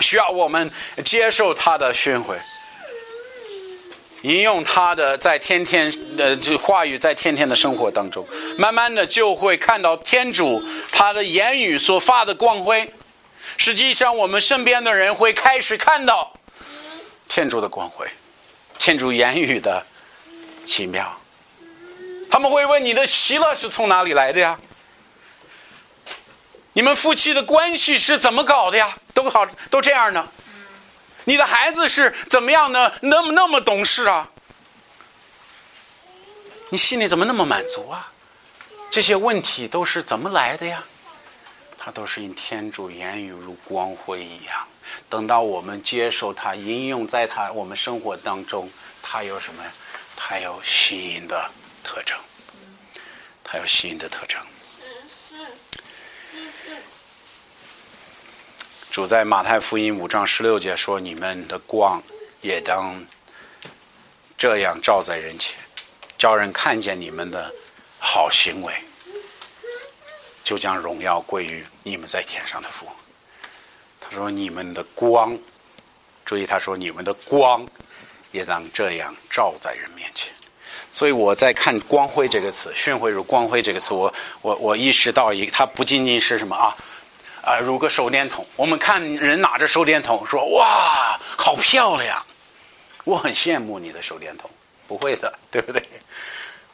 [0.00, 0.70] 需要我们
[1.04, 2.36] 接受他的训诲，
[4.22, 8.26] 引用他的在天天的这话语，在天天的生活当中，
[8.58, 12.90] 慢慢的就会看到天主他的言语所发的光辉。
[13.56, 16.32] 实际上，我们身边的人会开始看到
[17.28, 18.06] 天主的光辉，
[18.78, 19.84] 天主言语的
[20.66, 21.20] 奇妙。
[22.30, 24.58] 他们会问：“你的喜乐是从哪里来的呀？”
[26.72, 28.96] 你们夫妻的关系是怎么搞的呀？
[29.12, 30.28] 都好，都这样呢。
[31.24, 32.92] 你的孩子是怎么样呢？
[33.00, 34.28] 那么那么懂事啊？
[36.70, 38.12] 你心里怎么那么满足啊？
[38.90, 40.82] 这些问题都是怎么来的呀？
[41.78, 44.66] 它都是因天主言语如光辉一样。
[45.08, 48.68] 等到我们接受它，应用在它我们生活当中，
[49.00, 49.62] 它有什么？
[50.16, 51.50] 它有吸引的
[51.84, 52.18] 特征。
[53.44, 54.40] 它有吸引的特征。
[58.90, 62.02] 主在马太福音五章十六节说：“你们的光
[62.40, 63.04] 也当
[64.38, 65.58] 这样照在人前，
[66.16, 67.52] 叫人看见你们的
[67.98, 68.72] 好行为，
[70.44, 72.88] 就将荣耀归于你们在天上的父。”
[74.00, 75.36] 他说：“你们的光，
[76.24, 77.66] 注意他说你们的光
[78.30, 80.32] 也当这样照在人面前。”
[80.94, 86.70] 所以我在看“光辉”这个词，“训诲如光辉”这个词，我我我意识到一，它不仅仅是什么啊。
[87.42, 92.24] 啊，如个手电筒，我们看人拿着手电筒说：“哇，好漂亮！”
[93.02, 94.48] 我很羡慕你的手电筒，
[94.86, 95.82] 不会的，对不对？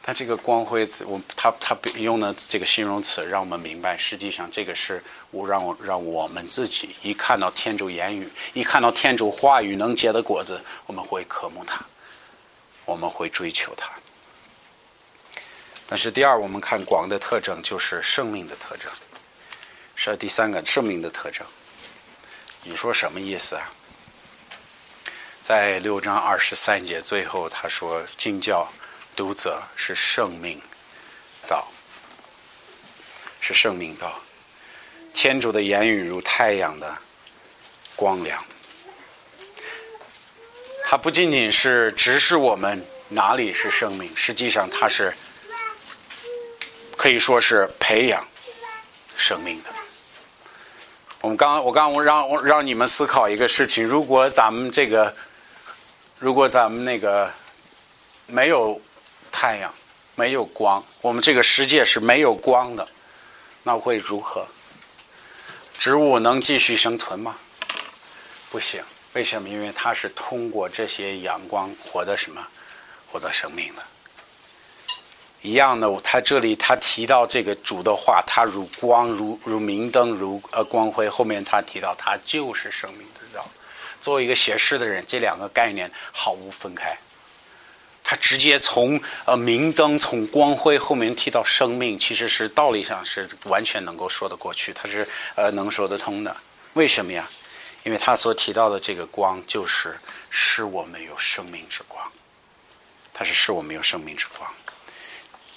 [0.03, 11.83] 他这个光辉词，我他他用的这个形容词，让我们明白，实际上这个是我让我让我们自己一看到天主言语，一看到天主话语能结的果子，我们会渴慕它，
[12.85, 13.89] 我们会追求它。
[15.91, 18.89] 但是第二，我们看光的特征就是生命的特征。
[19.93, 21.45] 是第三个生命的特征。
[22.63, 23.69] 你说什么意思啊？
[25.41, 28.65] 在六章二十三节最后，他说：“敬教
[29.17, 30.61] 读者是生命
[31.45, 31.67] 道，
[33.41, 34.17] 是生命道。
[35.13, 36.97] 天主的言语如太阳的
[37.97, 38.41] 光亮，
[40.85, 45.13] 它不仅仅是指示我们哪里是生命，实际上它是
[47.01, 48.23] 可以说是培养
[49.17, 49.69] 生命的。”
[51.19, 55.11] 我们刚，我刚我让我让你们思考一个事情：如果咱们这个，
[56.19, 57.31] 如果咱们那个
[58.27, 58.79] 没有
[59.31, 59.73] 太阳，
[60.13, 62.87] 没有光，我们这个世界是没有光的，
[63.63, 64.47] 那会如何？
[65.79, 67.35] 植物能继续生存吗？
[68.51, 68.83] 不行，
[69.13, 69.49] 为什么？
[69.49, 72.47] 因为它是通过这些阳光获得什么？
[73.11, 73.81] 获得生命的。
[75.41, 81.09] 一样的，他这里他提到这个主的话，他如光，如如明灯，如呃光辉。
[81.09, 83.43] 后面他提到他就是生命的道。
[83.99, 86.97] 作为一个写诗的人，这两个概念毫无分开。
[88.03, 96.35] 他直接从呃明灯，从光辉后面提到生命，其实是道理上是完全能够说得过去，他是呃能说得通的。
[96.73, 97.29] 为什么呀？
[97.83, 99.97] 因为他所提到的这个光，就是
[100.29, 102.03] 使我们有生命之光。
[103.13, 104.49] 它是使我们有生命之光。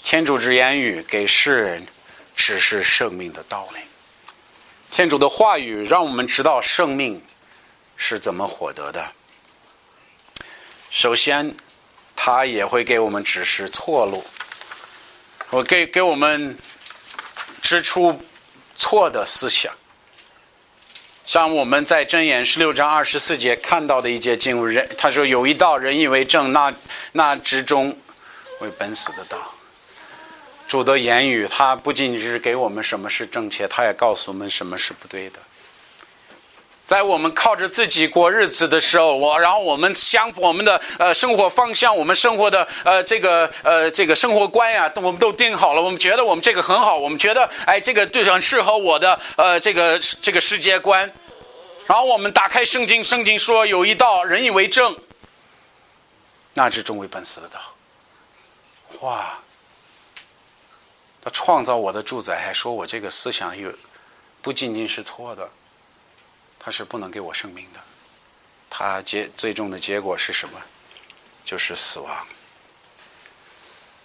[0.04, 1.84] 天主之言语给世人
[2.36, 3.80] 指示生命的道理。
[4.90, 7.20] 天主的话语让我们知道生命
[7.96, 9.12] 是怎么获得的。
[10.90, 11.56] 首先，
[12.14, 14.22] 他也会给我们指示错路，
[15.48, 16.56] 我给给我们
[17.62, 18.20] 指出
[18.76, 19.72] 错的思想。
[21.24, 26.72] 像我们在箴言十六章二十四节看到的一节经文，人他说有一道人以为正，那
[27.12, 27.98] 那之中
[28.60, 29.53] 为本死的道。
[30.66, 35.38] 主的言语，他不仅仅是给我们什么是正确，他也告诉我们什么是不对的。
[36.84, 45.80] 在我们靠着自己过日子的时候，我然后我们相我们的呃生活方向，我们生活的呃这个呃这个生活观呀，我们都定好了。
[45.80, 51.10] 我们觉得我们这个很好，我们觉得哎这个对很适合我的呃这个这个世界观。
[51.86, 54.94] 然后我们打开圣经，圣经说有一道人以为正，
[56.52, 57.60] 那是终为本死的道。
[59.00, 59.38] 哇！
[61.24, 63.72] 他创造我的主宰，还说我这个思想有
[64.42, 65.48] 不仅仅是错的，
[66.58, 67.80] 他是不能给我生命的。
[68.68, 70.60] 他结最终的结果是什么？
[71.44, 72.26] 就是死亡。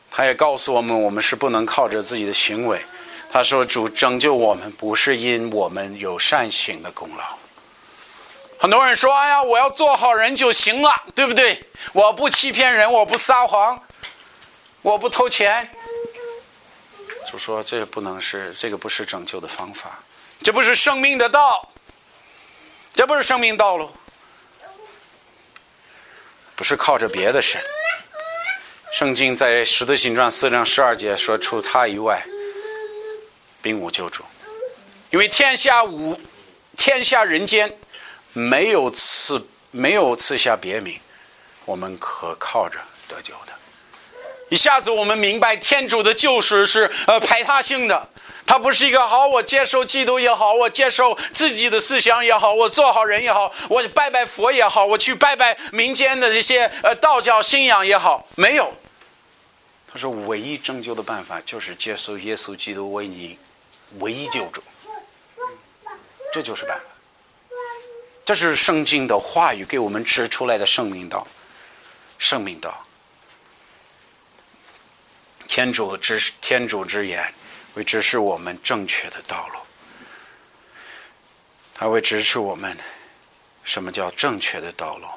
[0.10, 2.82] 他也告诉我们，我们是不能靠着自己的行为。
[3.30, 7.38] 他说：“主拯救我们，不是因我们有善行的功劳。”
[8.58, 11.64] 很多人说：“哎呀，我要做好人就行了，对不对？
[11.94, 13.82] 我不欺骗人，我不撒谎，
[14.82, 15.70] 我不偷钱。”
[17.32, 20.00] 就说这不能是这个不是拯救的方法，
[20.42, 21.72] 这不是生命的道，
[22.94, 23.92] 这不是生命道路，
[26.56, 27.62] 不是靠着别的神。
[28.92, 32.26] 圣经在《使徒行传》四章十二节说：“除他以外，
[33.62, 34.24] 并无救主，
[35.12, 36.20] 因为天下无
[36.76, 37.78] 天下人间
[38.34, 41.00] 没有赐没有赐下别名，
[41.66, 43.49] 我们可靠着得救的。”
[44.50, 48.10] 一下子我们明白，天主的救赎是呃排他性的，
[48.46, 58.74] 他不是一个好，我接受基督也好，我接受自己的思想也好，我做好人也好，我拜拜佛也好，我去拜拜民间的这些呃道教信仰也好，没有。
[59.92, 63.38] 他说，唯一拯救的办法就是接受耶稣基督为你
[64.00, 64.62] 唯一救主，
[66.34, 66.84] 这就是办法。
[68.26, 71.26] 这是圣经的话语给我们指出来的圣命道，
[72.20, 72.86] 圣命道。
[75.50, 77.34] 天主之天主之言，
[77.74, 79.58] 会指示我们正确的道路。
[81.74, 82.78] 他会指示我们
[83.64, 85.08] 什么叫正确的道路。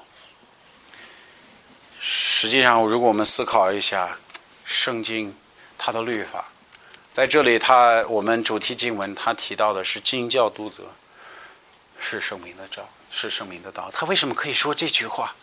[2.01, 4.17] 实际上，如果我们思考一下
[4.65, 5.37] 圣经
[5.77, 6.49] 它的律法，
[7.13, 10.85] 在这里，它我们主题经文它提到的是“经教督责”，
[12.01, 13.91] 是圣明的照，是圣明的道。
[13.93, 15.35] 他为什么可以说这句话？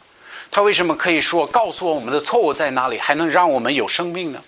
[0.49, 4.43] 他为什么可以说告诉我们的错误在哪里，还能让我们有生命呢？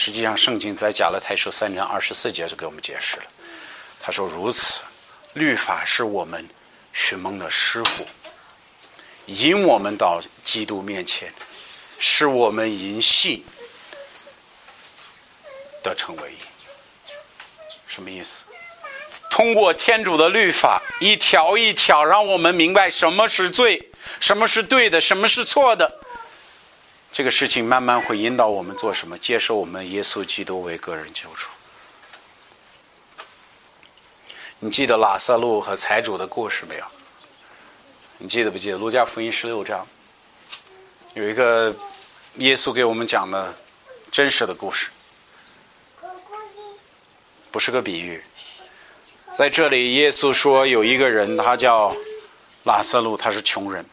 [0.00, 3.24] 实际上，圣经在加勒太书三章二十四节就给我们解释了。
[4.00, 4.84] 他说：“如此，
[5.32, 6.48] 律法是我们
[6.92, 8.06] 寻梦的师傅，
[9.26, 11.34] 引我们到基督面前，
[11.98, 13.44] 使我们因信
[15.82, 16.36] 得成为一。”
[17.88, 18.44] 什么意思？
[19.28, 23.90] 通过天主的律法，一条一条，让我们明白什么是罪，
[24.20, 25.92] 什么是对的，什么是错的。
[27.10, 29.18] 这个事情慢慢会引导我们做什么？
[29.18, 31.48] 接受我们耶稣基督为个人救主。
[34.60, 36.84] 你记得拉萨路和财主的故事没有？
[38.18, 39.86] 你记得不记得《路加福音》十六章
[41.14, 41.74] 有一个
[42.36, 43.54] 耶稣给我们讲的
[44.10, 44.88] 真实的故事，
[47.50, 48.22] 不是个比喻。
[49.32, 51.94] 在这里，耶稣说有一个人，他叫
[52.64, 53.84] 拉萨路，他是穷人。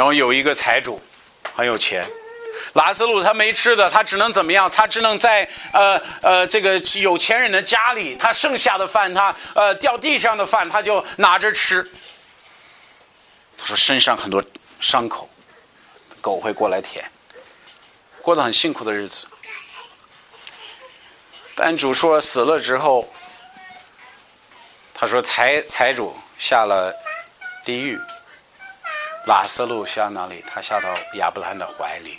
[0.00, 0.98] 然后有一个财主，
[1.54, 2.02] 很有钱，
[2.72, 4.70] 拉斯路他没吃的，他只能怎么样？
[4.70, 11.86] 他只能在呃呃这个有钱人的家里，他剩下的饭，他呃掉地上的饭，他就拿着吃。
[13.58, 14.42] 他说身上很多
[14.80, 15.28] 伤口，
[16.22, 17.04] 狗会过来舔，
[18.22, 19.26] 过得很辛苦的日子。
[21.54, 23.06] 但主说死了之后，
[24.94, 26.90] 他说财财主下了
[27.62, 28.00] 地狱。
[29.26, 30.44] 拉斯路下哪里？
[30.48, 32.18] 他下到亚伯拉罕的怀里。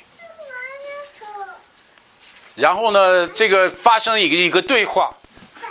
[2.55, 5.11] 然后呢，这个发生一个一个对话。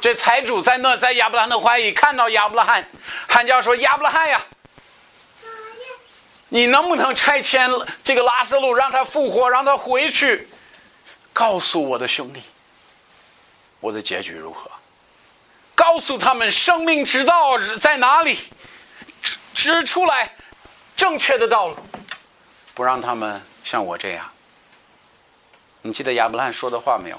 [0.01, 2.89] 这财主在那，在亚伯拉罕的怀里看到亚伯拉罕，
[3.28, 4.43] 喊叫说：“亚伯拉罕呀，
[6.49, 7.70] 你能不能拆迁
[8.03, 10.49] 这个拉斯路，让他复活，让他回去，
[11.35, 12.43] 告诉我的兄弟，
[13.78, 14.70] 我的结局如何？
[15.74, 18.39] 告诉他们生命之道在哪里，
[19.22, 20.35] 指指出来。”
[21.01, 21.76] 正确的道路，
[22.74, 24.30] 不让他们像我这样。
[25.80, 27.18] 你记得亚伯拉罕说的话没有？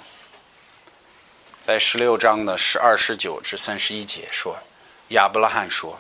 [1.64, 4.56] 在十六章的十二、十九至三十一节说，
[5.08, 6.00] 亚伯拉罕说，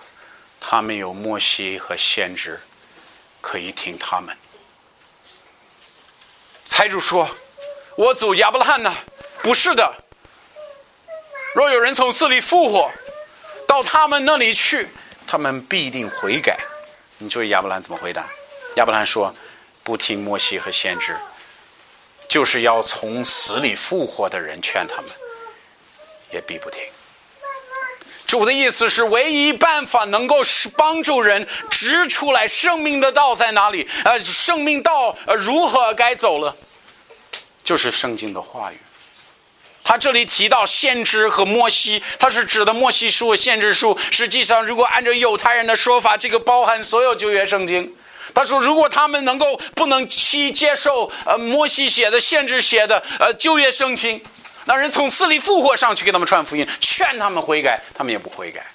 [0.60, 2.62] 他们有摩西和先知，
[3.42, 4.38] 可以听他们。
[6.68, 7.28] 财主说
[7.98, 8.94] ：“我祖亚伯拉罕呢？
[9.42, 9.92] 不是的。
[11.56, 12.92] 若有人从死里复活，
[13.68, 14.88] 到他们那里去，
[15.26, 16.60] 他们必定悔改。”
[17.22, 18.28] 你注意亚伯兰怎么回答？
[18.78, 19.32] 亚伯兰说
[19.84, 21.16] ：“不听摩西和先知，
[22.28, 25.12] 就是要从死里复活的人劝他们，
[26.32, 26.82] 也必不听。”
[28.26, 36.56] 主的意思是，唯一办法能够是帮助人指出来生命的道在哪里，呃，生命道呃如何该走了，
[37.64, 38.78] 就是圣经的话语。
[39.84, 43.98] 他这里提到先知和摩西，他是指的摩西书、先知书。
[44.12, 47.94] 实际上，如果按照犹太人的说法，这个包含所有旧约圣经。
[48.34, 54.22] 他说：“如果他们能够不能去接受呃摩西写的限制写的呃旧约圣经，
[54.66, 58.66] 那人从死里复活上去给他们传福音，劝他们悔改，他们也不悔改。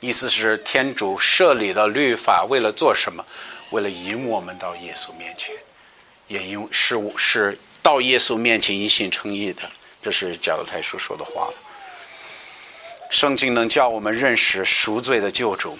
[0.00, 3.24] 意思是天主设立的律法为了做什么？
[3.70, 5.54] 为了引我们到耶稣面前，
[6.28, 9.62] 也因是是到耶稣面前一心称义的。
[10.02, 11.48] 这是加勒太书说的话。
[13.10, 15.78] 圣经能叫我们认识赎罪的救主，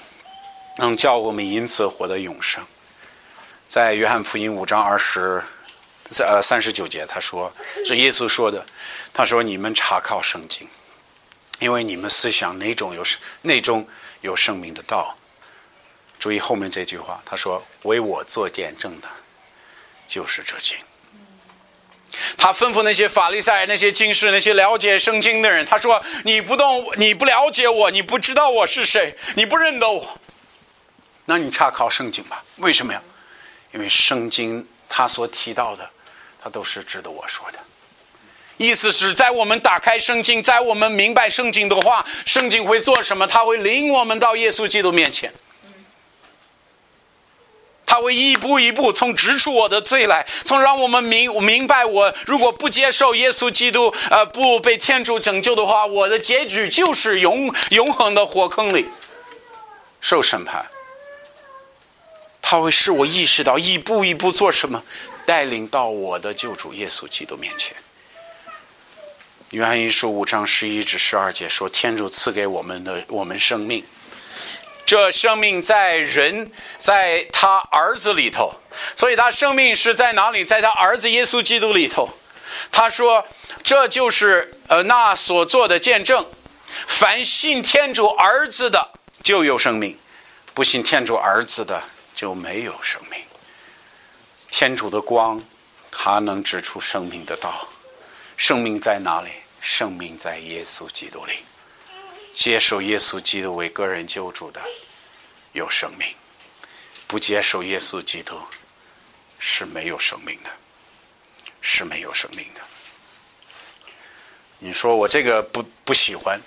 [0.79, 2.65] 能叫我们因此获得永生。”
[3.67, 5.43] 在约翰福音五章二十，
[6.21, 7.51] 呃三十九节，他说
[7.87, 8.65] 是耶稣说的。
[9.15, 10.69] 他说：“你们查考圣经，
[11.59, 13.03] 因为你们思想哪种有
[13.41, 13.89] 内中
[14.21, 15.17] 有生命的道。”
[16.21, 19.09] 注意后面这句话，他说：“为我做见证的，
[20.07, 20.77] 就是这经。”
[22.37, 30.19] 他吩咐那些法利赛、那些经士、那些了解圣经的人，他说：“你不懂，你不了解我，你不知道我是谁，你不认得我，
[31.25, 32.45] 那你查考圣经吧。
[32.57, 33.03] 为什么呀？”
[33.73, 35.89] 因为圣经他所提到的，
[36.43, 37.59] 他都是值得我说的。
[38.59, 43.27] 意思是在我们打开圣经，在我们明白圣经的话，圣经会做什么？
[43.27, 45.33] 他会领我们到耶稣基督面前。
[47.93, 58.87] 他会一步一步从指出我的罪来，从让我们明明白我如果不接受耶稣基督，呃，不被天主拯救的话，我的结局就是永永恒的火坑里
[60.01, 60.65] 受审判。
[62.41, 64.83] 他会使我意识到一步一步做什么，
[65.27, 67.77] 带领到我的救主耶稣基督面前。
[69.51, 73.85] 约翰一书五章十一至十二节说：“天主赐给我们的我们生命，
[74.93, 78.55] 这生命在人，在他儿子里头，
[78.95, 80.45] 所以他生命是在哪里？
[80.45, 82.11] 在他儿子耶稣基督里头。
[82.71, 83.27] 他说，
[83.63, 86.27] 这就是呃那所做的见证。
[86.87, 88.91] 凡信天主儿子的，
[89.23, 89.97] 就有生命；
[90.53, 91.83] 不信天主儿子的。”
[92.15, 93.19] 就没有生命。
[94.51, 95.43] 天主的光，
[95.91, 97.67] 他能指出生命的道。
[98.37, 99.31] 生命在哪里？
[99.63, 101.39] 生命在耶稣基督里。
[102.33, 104.61] 接受耶稣基督为个人救主的，
[105.53, 106.09] 有生命；
[107.07, 108.41] 不接受耶稣基督，
[109.39, 110.51] 是没有生命的，
[111.61, 112.61] 是没有生命的。
[114.59, 116.41] 你说我这个不不喜欢，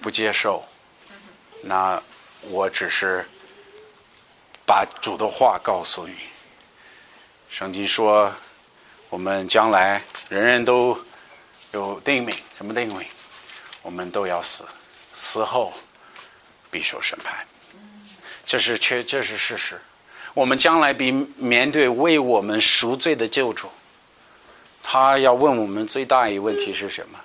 [0.00, 0.64] 不接受，
[1.62, 2.02] 那
[2.42, 3.26] 我只是。
[4.66, 6.14] 把主的话告诉你。
[7.50, 8.32] 圣经说，
[9.10, 10.98] 我们将来人人都
[11.72, 13.06] 有定命，什么定命？
[13.84, 14.64] 我们都要死，
[15.12, 15.72] 死后
[16.70, 17.46] 必受审判。
[18.44, 19.80] 这是确，这是事实。
[20.32, 23.70] 我们将来必面对为我们赎罪的救主，
[24.82, 27.20] 他要问我们最大一问题是什么？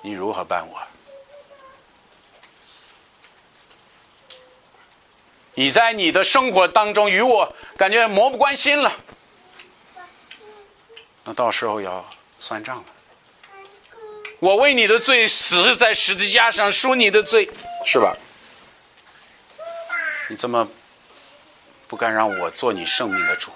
[0.00, 0.82] 你如何办我？
[5.54, 8.92] 你在你的生活当中与我感觉漠不关心了，
[11.22, 12.04] 那到时候要
[12.40, 12.84] 算账了。
[14.44, 17.48] 我为你的罪死在十字架上，赎你的罪，
[17.86, 18.14] 是吧？
[20.28, 20.68] 你怎么
[21.88, 23.50] 不敢让我做你生命的主？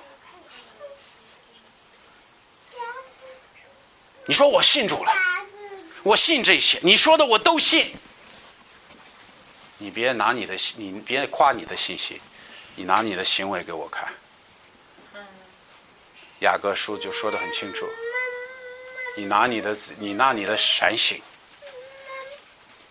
[4.24, 5.12] 你说我信主了，
[6.02, 7.94] 我信这些，你说的我都信。
[9.76, 12.18] 你别拿你的，你别夸你的信息，
[12.76, 14.08] 你拿你的行为给我看。
[16.38, 17.86] 雅各书就说的很清楚，
[19.18, 21.20] 你拿你的，你拿你的善行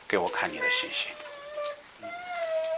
[0.05, 1.09] 给我看你的信心，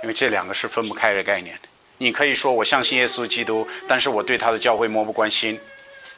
[0.04, 1.60] 因为这两个是分不开的概念。
[1.98, 5.60] 你可以说我相信耶稣基督，但是我对他的教会漠不关心，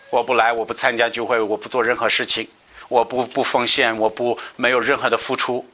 [0.10, 2.46] 我不来，我不参加聚会，我不做任何事情，
[2.90, 5.66] 我不不奉献，我不没有任何的付出。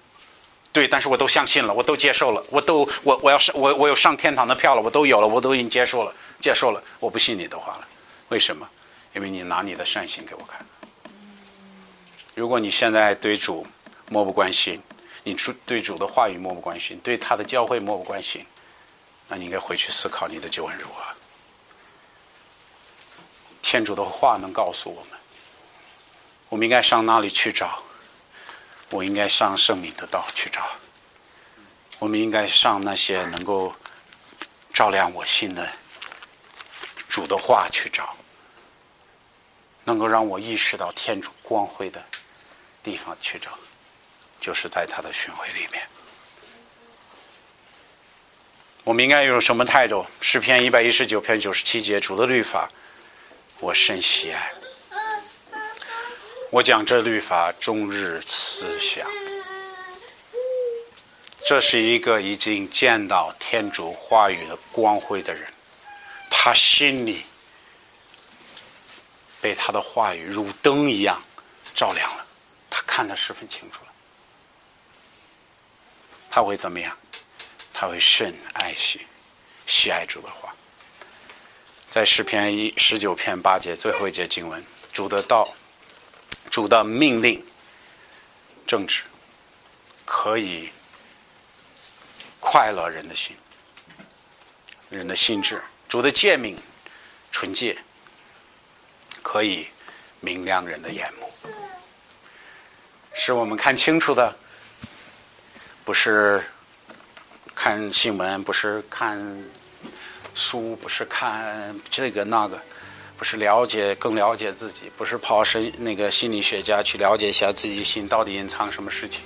[0.72, 6.84] 对，但是我都相信了，我都接受了，我都我我要上我我有上天堂的票了，我都有了，我都已经接受了，接受了。
[7.00, 7.88] 我不信你的话了，
[8.30, 8.70] 为什么？
[9.16, 10.64] 因为你拿你的善行给我看。
[12.38, 13.66] 如果你现在对主
[14.10, 14.80] 漠不关心，
[15.24, 18.46] 你主对主的话语漠不关心，对他的教会漠不关心，
[19.28, 21.02] 那你应该回去思考你的救恩如何。
[23.60, 25.20] 天主的话能告诉我们，
[26.50, 27.82] 我们应该上哪里去找？
[28.92, 30.62] 我应该上圣明的道去找，
[31.98, 33.76] 我们应该上那些能够
[34.72, 35.68] 照亮我心的
[37.10, 38.16] 主的话去找，
[39.86, 42.06] 能够让我意识到天主光辉的
[42.90, 43.52] 地方去找，
[44.40, 45.86] 就是在他的巡回里面。
[48.86, 50.06] 我们应该用什么态度？
[50.22, 52.70] 诗篇一百一十九篇九十七节，主的律法，
[53.60, 54.54] 我甚喜爱。
[56.50, 59.06] 我讲这律法终日思想，
[61.46, 65.46] 这是一个已经见到天主话语的光辉的人，
[66.30, 67.26] 他心里
[69.42, 71.22] 被他的话语如灯一样
[71.76, 72.27] 照亮了，
[72.98, 73.92] 看得十分清楚了。
[76.32, 76.98] 他会怎么样？
[77.72, 79.06] 他会甚爱惜、
[79.68, 80.52] 喜爱主的话。
[81.88, 85.54] 在诗篇一十九篇八节最后一节经文，主的道、
[86.50, 87.46] 主的命令
[88.66, 89.04] 正直，
[90.04, 90.72] 可以
[92.40, 93.38] 快乐人的心，
[94.90, 96.58] 人的心智；主的诫命
[97.32, 97.78] 纯洁，
[99.22, 99.68] 可以
[100.20, 101.32] 明亮人的眼目，
[103.18, 104.34] 使我们看清楚的，
[105.84, 106.42] 不是
[107.56, 109.44] 看新闻，不是看。
[110.40, 112.62] 书不是看这个那个，
[113.18, 119.24] 不是了解更了解自己，不是跑神那个心理学家去了解一下自己心到底隐藏什么事情，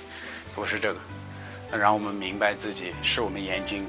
[0.54, 0.98] 不是这个，
[1.76, 3.86] 让我们明白自己，是我们眼睛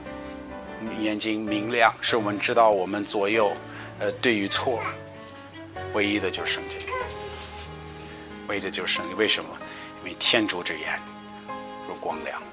[1.00, 3.56] 眼睛明亮，是我们知道我们左右
[4.00, 4.84] 呃对与错，
[5.94, 6.78] 唯一的就是圣经，
[8.50, 9.16] 唯一的就是圣经。
[9.16, 9.50] 为什么？
[10.04, 11.00] 为天主之眼
[11.88, 12.53] 如光亮。